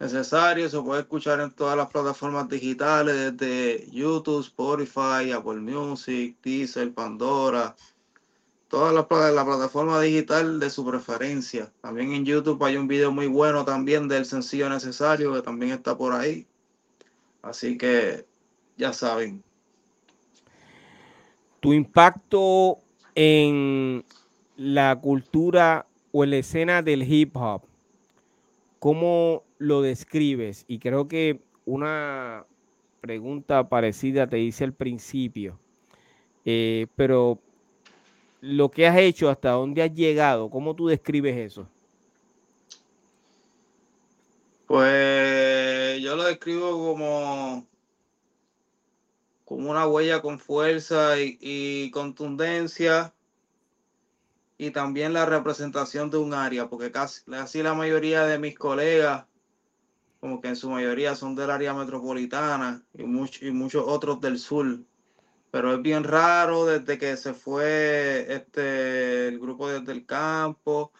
[0.00, 6.94] Necesario, se puede escuchar en todas las plataformas digitales, desde YouTube, Spotify, Apple Music, Deezer,
[6.94, 7.76] Pandora,
[8.68, 11.70] todas las la plataforma digital de su preferencia.
[11.82, 15.94] También en YouTube hay un video muy bueno también del sencillo necesario que también está
[15.94, 16.46] por ahí.
[17.42, 18.24] Así que
[18.78, 19.42] ya saben.
[21.60, 22.78] Tu impacto
[23.14, 24.02] en
[24.56, 27.64] la cultura o en la escena del hip hop,
[28.78, 30.64] ¿cómo lo describes?
[30.66, 32.44] Y creo que una
[33.00, 35.60] pregunta parecida te hice al principio,
[36.44, 37.38] eh, pero
[38.40, 41.68] lo que has hecho, hasta dónde has llegado, ¿cómo tú describes eso?
[44.66, 47.66] Pues yo lo describo como,
[49.44, 53.12] como una huella con fuerza y, contundencia
[54.56, 59.26] y también la representación de un área, porque casi así la mayoría de mis colegas,
[60.20, 64.80] como que en su mayoría son del área metropolitana y, y muchos otros del sur.
[65.50, 70.92] Pero es bien raro desde que se fue este el grupo desde el campo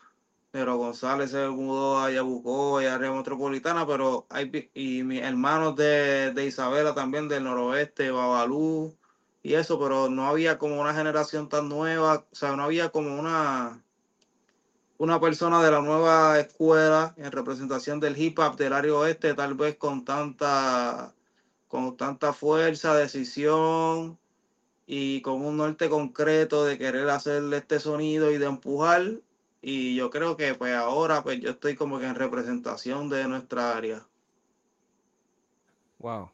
[0.51, 6.45] pero González se mudó a Yabucó y área metropolitana, pero hay y mis hermanos de,
[6.47, 8.97] Isabela también del noroeste, Babalú
[9.43, 13.19] y eso, pero no había como una generación tan nueva, o sea, no había como
[13.19, 13.85] una
[15.01, 19.55] una persona de la nueva escuela en representación del hip hop del área oeste, tal
[19.55, 21.15] vez con tanta
[21.69, 24.19] con tanta fuerza, decisión
[24.87, 29.13] y con un norte concreto de querer hacerle este sonido y de empujar
[29.63, 33.75] y yo creo que pues ahora pues yo estoy como que en representación de nuestra
[33.75, 34.07] área.
[35.99, 36.31] Wow.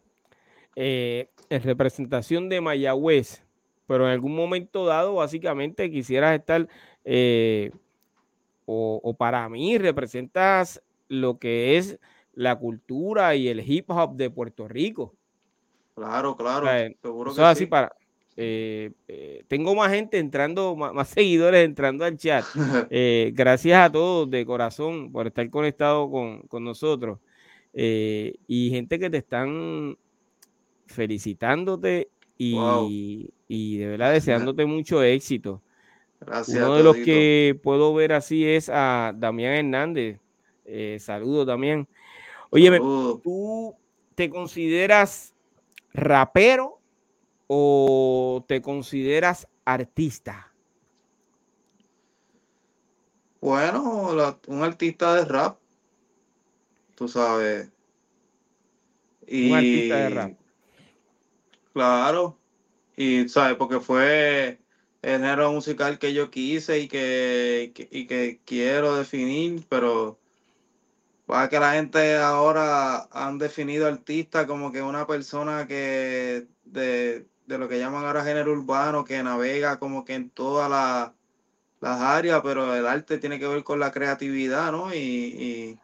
[0.74, 3.44] Eh, en representación de Mayagüez,
[3.86, 6.66] pero en algún momento dado básicamente quisieras estar,
[7.04, 7.70] eh,
[8.66, 11.98] o, para mí representas lo que es
[12.34, 15.14] la cultura y el hip hop de Puerto Rico.
[15.94, 16.66] Claro, claro.
[17.00, 17.96] seguro que así para,
[18.36, 22.44] eh, eh, tengo más gente entrando, más, seguidores entrando al chat.
[22.90, 27.18] Eh, gracias a todos de corazón por estar conectado con, nosotros.
[27.72, 29.96] y gente que te están
[30.86, 32.08] felicitándote
[32.38, 35.62] y, de verdad deseándote mucho éxito.
[36.26, 36.58] Gracias.
[36.58, 40.20] Uno de los que puedo ver así es a Damián Hernández.
[40.98, 41.88] saludo también.
[42.50, 42.70] Oye,
[43.22, 43.76] ¿tú
[44.16, 45.34] te consideras
[45.92, 46.80] rapero
[47.46, 50.52] o te consideras artista?
[53.40, 54.10] Bueno,
[54.48, 55.58] un artista de rap,
[56.96, 57.70] tú sabes.
[59.28, 60.32] un artista de rap.
[61.72, 62.36] Claro,
[62.96, 64.58] y sabes, porque fue
[65.02, 70.18] el género musical que yo quise y que, y que quiero definir, pero
[71.26, 77.58] para que la gente ahora han definido artista como que una persona que de, de
[77.58, 80.70] lo que llaman ahora género urbano, que navega como que en todas
[81.80, 84.94] las áreas, pero el arte tiene que ver con la creatividad, ¿no?
[84.94, 85.78] Y,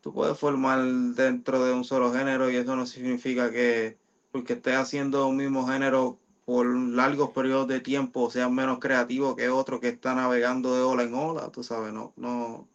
[0.00, 3.98] tú puedes formar dentro de un solo género y eso no significa que
[4.30, 9.48] porque estés haciendo un mismo género por largos periodos de tiempo seas menos creativo que
[9.48, 12.68] otro que está navegando de ola en ola, tú sabes, no, no.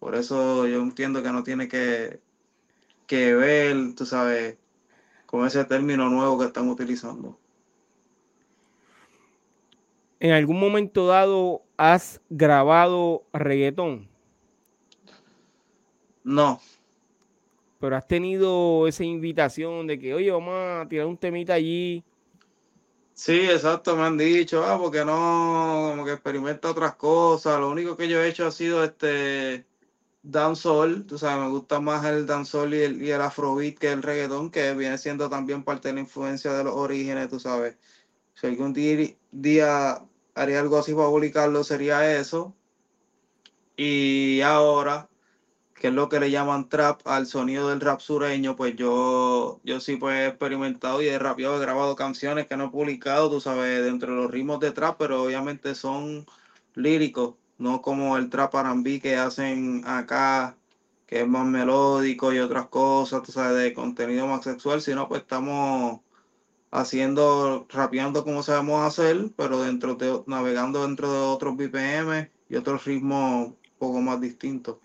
[0.00, 2.18] Por eso yo entiendo que no tiene que,
[3.06, 4.56] que ver, tú sabes,
[5.26, 7.38] con ese término nuevo que están utilizando.
[10.18, 14.08] ¿En algún momento dado has grabado reggaetón?
[16.24, 16.58] No.
[17.78, 22.02] Pero has tenido esa invitación de que, oye, vamos a tirar un temita allí.
[23.14, 27.60] Sí, exacto, me han dicho, ah, porque no, como que experimenta otras cosas.
[27.60, 29.66] Lo único que yo he hecho ha sido este
[30.22, 34.02] dancehall, tú sabes, me gusta más el dancehall y el, y el afrobeat que el
[34.02, 37.78] reggaetón, que viene siendo también parte de la influencia de los orígenes, tú sabes,
[38.34, 42.56] Si algún día haría algo así para publicarlo, sería eso.
[43.76, 45.08] Y ahora,
[45.82, 49.80] que es lo que le llaman trap al sonido del rap sureño, pues yo, yo
[49.80, 53.40] sí pues he experimentado y he rapeado, he grabado canciones que no he publicado, tú
[53.40, 56.24] sabes, dentro de los ritmos de trap, pero obviamente son
[56.76, 60.56] líricos, no como el trap arambí que hacen acá,
[61.06, 65.22] que es más melódico y otras cosas, tú sabes, de contenido más sexual, sino pues
[65.22, 66.00] estamos
[66.70, 72.84] haciendo, rapeando como sabemos hacer, pero dentro de, navegando dentro de otros BPM y otros
[72.84, 74.78] ritmos un poco más distintos.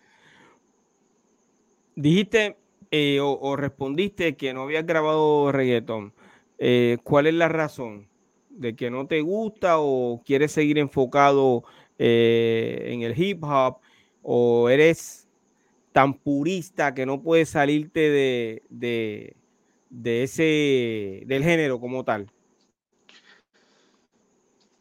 [1.98, 2.58] Dijiste
[2.92, 6.14] eh, o, respondiste que no habías grabado reggaetón.
[6.60, 8.08] Eh, ¿Cuál es la razón?
[8.50, 11.64] ¿De que no te gusta o quieres seguir enfocado
[11.98, 13.80] eh, en el hip hop?
[14.22, 15.28] ¿O eres
[15.92, 19.36] tan purista que no puedes salirte de
[19.90, 22.32] de ese, del género como tal?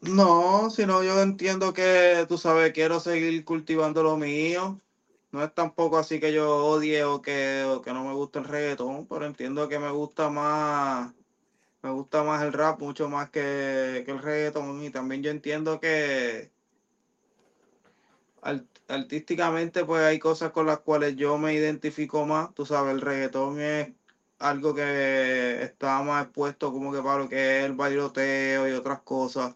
[0.01, 4.79] No, sino yo entiendo que, tú sabes, quiero seguir cultivando lo mío.
[5.31, 9.07] No es tampoco así que yo odie o que, que no me gusta el reggaetón,
[9.07, 11.13] pero entiendo que me gusta más,
[11.81, 14.83] me gusta más el rap mucho más que, que el reggaetón.
[14.83, 16.51] Y también yo entiendo que
[18.87, 22.53] artísticamente pues hay cosas con las cuales yo me identifico más.
[22.53, 23.89] Tú sabes, el reggaetón es
[24.39, 29.01] algo que estaba más expuesto como que para lo que es el bailoteo y otras
[29.01, 29.55] cosas.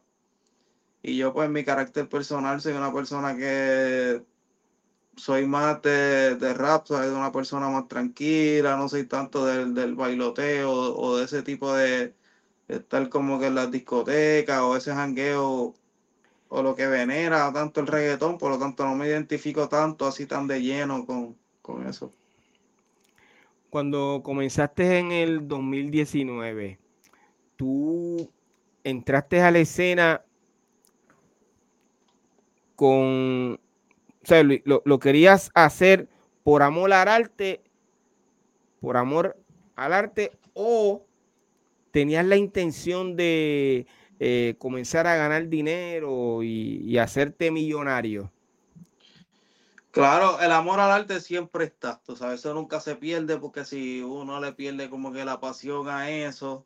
[1.03, 4.23] Y yo pues mi carácter personal soy una persona que
[5.15, 10.71] soy más de, rap, soy una persona más tranquila, no soy tanto del, del bailoteo
[10.71, 12.13] o de ese tipo de,
[12.75, 15.73] estar como que en las discotecas o ese jangueo
[16.49, 20.25] o lo que venera tanto el reggaetón, por lo tanto no me identifico tanto así
[20.25, 22.13] tan de lleno con, con eso.
[23.69, 26.77] Cuando comenzaste en el 2019,
[27.55, 28.29] tú
[28.83, 30.21] entraste a la escena
[32.75, 33.59] con,
[34.23, 36.07] o sea, lo, querías hacer
[36.43, 37.61] por amor al arte,
[38.79, 39.37] por amor
[39.75, 41.05] al arte, o
[41.91, 43.87] tenías la intención de
[44.19, 48.31] eh, comenzar a ganar dinero y, y hacerte millonario.
[49.91, 54.01] Claro, el amor al arte siempre está, tú sabes, eso nunca se pierde porque si
[54.01, 56.65] uno le pierde como que la pasión a eso,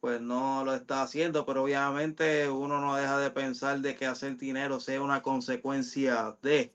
[0.00, 4.36] pues no lo está haciendo, pero obviamente uno no deja de pensar de que hacer
[4.36, 6.72] dinero sea una consecuencia de,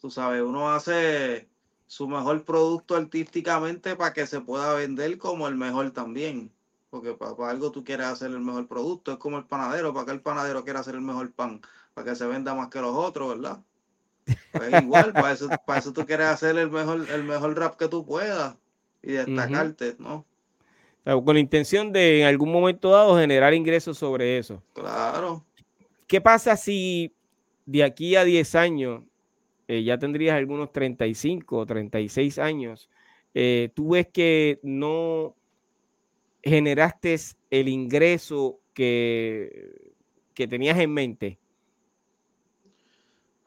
[0.00, 1.48] tú sabes, uno hace
[1.86, 6.52] su mejor producto artísticamente para que se pueda vender como el mejor también,
[6.90, 10.06] porque para, para algo tú quieres hacer el mejor producto, es como el panadero, para
[10.06, 11.60] que el panadero quiera hacer el mejor pan,
[11.94, 13.60] para que se venda más que los otros, ¿verdad?
[14.52, 17.88] Pues igual, para eso, para eso tú quieres hacer el mejor, el mejor rap que
[17.88, 18.56] tú puedas
[19.02, 20.26] y destacarte, ¿no?
[21.24, 24.62] Con la intención de en algún momento dado generar ingresos sobre eso.
[24.74, 25.44] Claro.
[26.06, 27.14] ¿Qué pasa si
[27.64, 29.02] de aquí a 10 años,
[29.68, 32.88] eh, ya tendrías algunos 35 o 36 años,
[33.34, 35.34] eh, tú ves que no
[36.42, 37.16] generaste
[37.50, 39.92] el ingreso que,
[40.34, 41.38] que tenías en mente?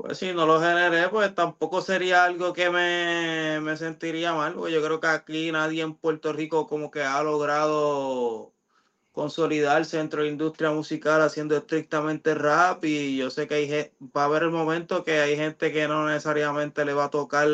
[0.01, 4.81] Pues si no lo generé, pues tampoco sería algo que me, sentiría mal, porque yo
[4.81, 8.51] creo que aquí nadie en Puerto Rico como que ha logrado
[9.11, 14.23] consolidar dentro de la industria musical haciendo estrictamente rap y yo sé que hay, va
[14.23, 17.47] a haber el momento que hay gente que no necesariamente le va a tocar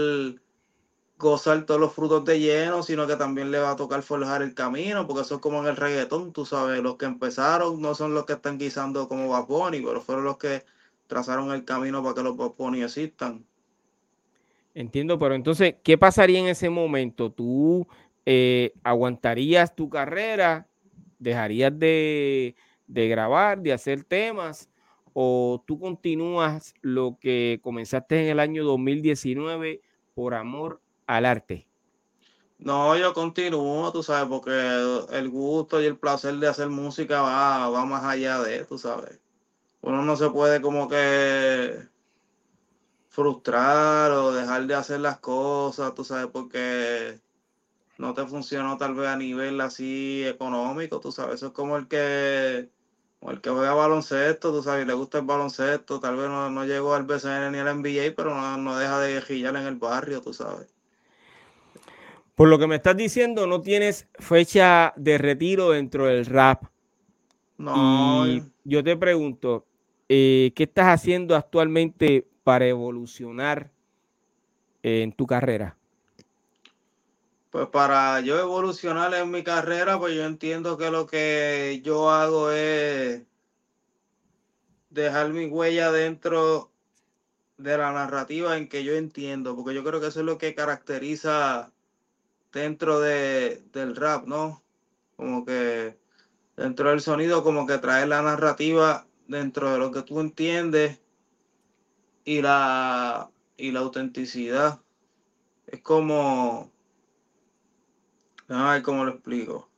[1.18, 4.54] gozar todos los frutos de lleno, sino que también le va a tocar forjar el
[4.54, 8.14] camino, porque eso es como en el reggaetón, tú sabes, los que empezaron no son
[8.14, 10.64] los que están guisando como Bad pero fueron los que
[11.08, 13.46] trazaron el camino para que los Bunny existan.
[14.74, 17.32] Entiendo, pero entonces, ¿qué pasaría en ese momento?
[17.32, 17.88] ¿Tú
[18.26, 20.68] eh, aguantarías tu carrera?
[21.18, 22.56] ¿Dejarías de,
[22.86, 24.70] de grabar, de hacer temas?
[25.14, 29.82] ¿O tú continúas lo que comenzaste en el año 2019
[30.14, 31.68] por amor al arte?
[32.60, 34.52] No, yo continúo, tú sabes, porque
[35.12, 39.20] el gusto y el placer de hacer música va, va más allá de, tú sabes
[39.82, 41.88] uno no se puede como que
[43.10, 47.20] frustrar o dejar de hacer las cosas, tú sabes, porque
[47.98, 51.88] no te funcionó tal vez a nivel así económico, tú sabes, eso es como el
[51.88, 52.70] que
[53.22, 57.04] el que juega baloncesto, tú sabes, le gusta el baloncesto, tal vez no, llegó al
[57.04, 60.68] BCN ni al NBA, pero no, deja de gillar en el barrio, tú sabes.
[62.36, 66.66] Por lo que me estás diciendo, no tienes fecha de retiro dentro del rap.
[67.58, 68.26] No.
[68.64, 69.66] yo te pregunto,
[70.10, 73.72] eh, ¿qué estás haciendo actualmente para evolucionar
[74.84, 75.76] en tu carrera?
[77.50, 82.52] Pues para yo evolucionar en mi carrera, pues yo entiendo que lo que yo hago
[82.52, 83.24] es
[84.90, 86.72] dejar mi huella dentro
[87.58, 90.54] de la narrativa en que yo entiendo, porque yo creo que eso es lo que
[90.54, 91.72] caracteriza
[92.52, 94.64] dentro de, del rap, ¿no?
[95.16, 95.98] Como que
[96.58, 101.00] dentro del sonido, como que traer la narrativa dentro de lo que tú entiendes
[102.26, 104.82] y la, y la autenticidad.
[105.68, 106.72] Es como
[108.50, 109.70] Ay, ¿cómo lo explico?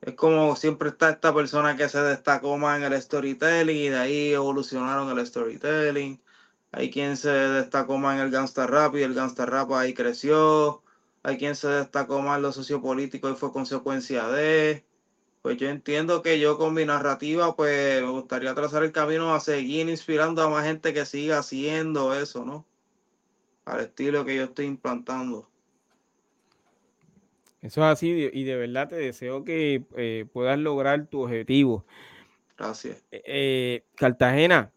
[0.00, 3.98] Es como siempre está esta persona que se destacó más en el storytelling y de
[3.98, 6.22] ahí evolucionaron el storytelling.
[6.72, 10.84] Hay quien se destacó más en el gangsta rap y el gangsta rap ahí creció.
[11.24, 14.86] Hay quien se destacó más en lo sociopolítico y fue consecuencia de.
[15.42, 19.40] Pues yo entiendo que yo con mi narrativa, pues me gustaría trazar el camino a
[19.40, 22.66] seguir inspirando a más gente que siga haciendo eso, ¿no?
[23.64, 25.48] Al estilo que yo estoy implantando.
[27.62, 31.84] Eso es así y de verdad te deseo que eh, puedas lograr tu objetivo.
[32.56, 33.02] Gracias.
[33.10, 34.70] Eh, Cartagena,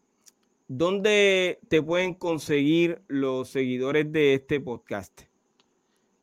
[0.68, 5.22] ¿dónde te pueden conseguir los seguidores de este podcast?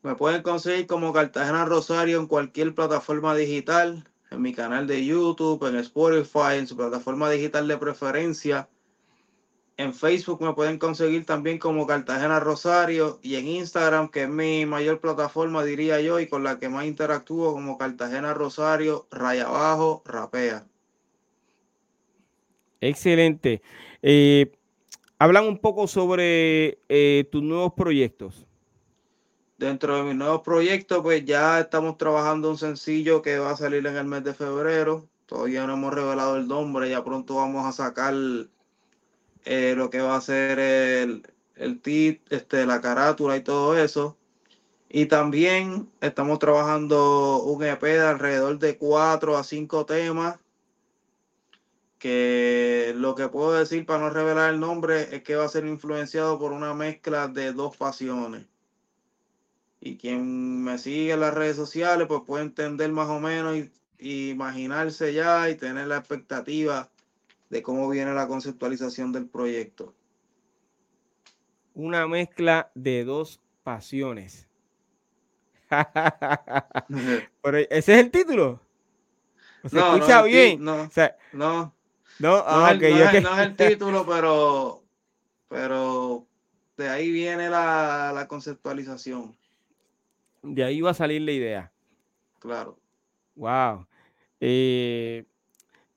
[0.04, 5.68] Me pueden conseguir como Cartagena Rosario en cualquier plataforma digital, en mi canal de YouTube,
[5.68, 8.70] en Spotify, en su plataforma digital de preferencia.
[9.78, 14.66] En Facebook me pueden conseguir también como Cartagena Rosario y en Instagram, que es mi
[14.66, 20.02] mayor plataforma, diría yo, y con la que más interactúo como Cartagena Rosario, raya abajo,
[20.06, 20.66] rapea.
[22.80, 23.62] Excelente.
[24.02, 24.52] Eh,
[25.20, 28.48] hablan un poco sobre eh, tus nuevos proyectos.
[29.62, 33.86] Dentro de mis nuevos proyectos, pues ya estamos trabajando un sencillo que va a salir
[33.86, 35.08] en el mes de febrero.
[35.28, 38.16] Todavía no hemos revelado el nombre, ya pronto vamos a sacar
[39.46, 41.22] eh, lo que va a ser el,
[41.58, 44.18] el tit, este, la carátula y todo eso.
[44.90, 50.40] Y también estamos trabajando un EP de alrededor de cuatro a cinco temas.
[52.00, 55.68] Que lo que puedo decir para no revelar el nombre es que va a ser
[55.68, 58.51] influenciado por una mezcla de dos pasiones.
[59.82, 63.72] Y quien me sigue en las redes sociales, pues puede entender más o menos y,
[63.98, 66.90] y imaginarse ya y tener la expectativa
[67.50, 69.94] de cómo viene la conceptualización del proyecto.
[71.74, 74.48] Una mezcla de dos pasiones.
[77.42, 78.60] Pero ese es el título.
[79.66, 80.64] ¿Se no, escucha no bien?
[80.64, 80.90] No,
[81.34, 81.74] no,
[82.20, 84.84] no, ah, no, es, no, es, el título, pero,
[85.48, 86.26] pero
[86.78, 89.36] de ahí viene la, la conceptualización.
[90.44, 91.72] De ahí va a salir la idea.
[92.40, 92.80] Claro.
[93.36, 93.88] Wow.
[94.40, 95.26] Eh,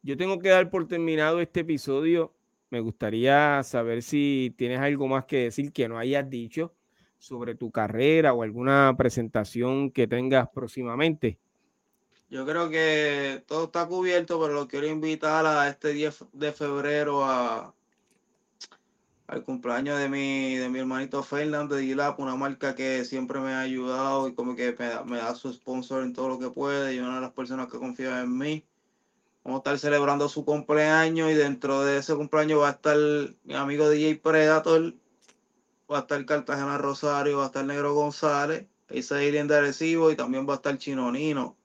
[0.03, 2.35] yo tengo que dar por terminado este episodio.
[2.71, 6.75] Me gustaría saber si tienes algo más que decir que no hayas dicho
[7.19, 11.39] sobre tu carrera o alguna presentación que tengas próximamente.
[12.29, 17.25] Yo creo que todo está cubierto, pero lo quiero invitar a este 10 de febrero
[17.25, 17.75] a,
[19.27, 23.53] al cumpleaños de mi, de mi hermanito Fernando de Gilap, una marca que siempre me
[23.53, 26.95] ha ayudado y como que me, me da su sponsor en todo lo que puede
[26.95, 28.65] y una de las personas que confía en mí.
[29.43, 32.97] Vamos a estar celebrando su cumpleaños y dentro de ese cumpleaños va a estar
[33.45, 34.95] mi amigo DJ Predator,
[35.91, 40.17] va a estar Cartagena Rosario, va a estar Negro González, ese en de Arecibo y
[40.17, 41.57] también va a estar Chinonino.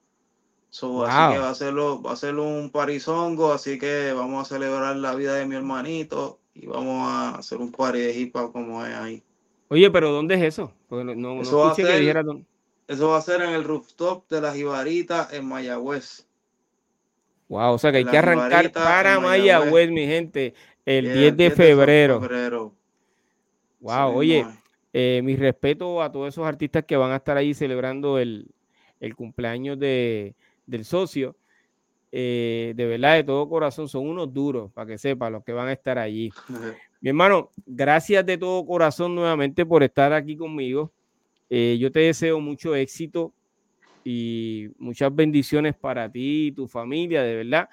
[0.70, 4.96] Así que va a, hacerlo, va a ser un parizongo, así que vamos a celebrar
[4.96, 8.84] la vida de mi hermanito y vamos a hacer un party de hip hop como
[8.84, 9.22] es ahí.
[9.68, 10.72] Oye, pero ¿dónde es eso?
[10.90, 12.16] no, eso, va a ser,
[12.88, 16.26] eso va a ser en el rooftop de la Jibarita en Mayagüez.
[17.48, 22.74] Wow, o sea que hay que arrancar para Mayagüez, mi gente, el 10 de febrero.
[23.80, 24.46] Wow, oye,
[24.92, 28.52] eh, mi respeto a todos esos artistas que van a estar ahí celebrando el,
[29.16, 30.34] cumpleaños de,
[30.66, 31.36] del socio.
[32.12, 35.68] Eh, de verdad, de todo corazón, son unos duros, para que sepan los que van
[35.68, 36.32] a estar allí.
[37.00, 40.92] mi hermano, gracias de todo corazón nuevamente por estar aquí conmigo.
[41.48, 43.32] Eh, yo te deseo mucho éxito
[44.04, 47.68] y muchas bendiciones para ti y tu familia, de verdad.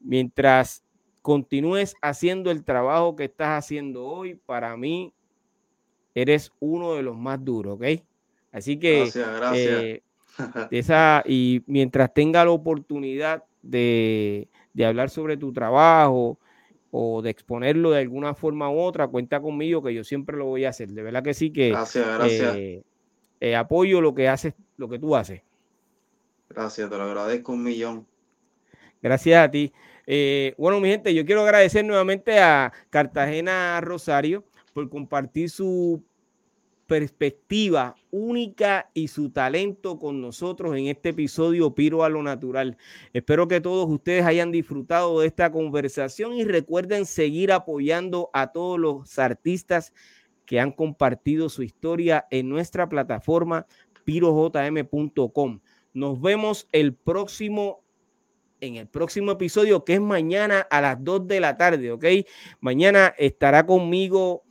[0.00, 0.84] Mientras
[1.22, 5.12] continúes haciendo el trabajo que estás haciendo hoy, para mí
[6.14, 8.02] eres uno de los más duros, ¿ok?
[8.50, 9.82] Así que gracias, gracias.
[9.82, 10.02] Eh,
[10.70, 16.38] esa, y mientras tenga la oportunidad de, de, hablar sobre tu trabajo
[16.90, 20.64] o de exponerlo de alguna forma u otra, cuenta conmigo que yo siempre lo voy
[20.64, 20.90] a hacer.
[20.90, 22.56] De verdad que sí que gracias, gracias.
[22.56, 22.82] Eh,
[23.40, 25.42] eh, apoyo lo que haces, lo que tú haces.
[26.48, 28.06] Gracias, te lo agradezco un millón.
[29.00, 29.72] Gracias a ti.
[30.06, 34.44] Eh, bueno, mi gente, yo quiero agradecer nuevamente a Cartagena Rosario
[34.74, 36.04] por compartir su
[36.92, 42.76] perspectiva única y su talento con nosotros en este episodio Piro a lo Natural.
[43.14, 48.78] Espero que todos ustedes hayan disfrutado de esta conversación y recuerden seguir apoyando a todos
[48.78, 49.94] los artistas
[50.44, 53.66] que han compartido su historia en nuestra plataforma
[54.04, 55.60] pirojm.com.
[55.94, 57.80] Nos vemos el próximo
[58.60, 62.04] en el próximo episodio que es mañana a las 2 de la tarde, ¿ok?
[62.60, 64.44] Mañana estará conmigo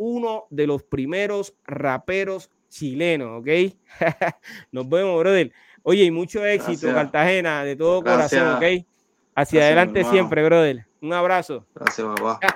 [0.00, 3.74] uno de los primeros raperos chilenos, ¿ok?
[4.72, 5.52] Nos vemos, brother.
[5.82, 8.86] Oye, y mucho éxito, Cartagena, de todo corazón, ¿ok?
[9.34, 10.86] Hacia adelante siempre, brother.
[11.02, 11.66] Un abrazo.
[11.74, 12.40] Gracias, papá.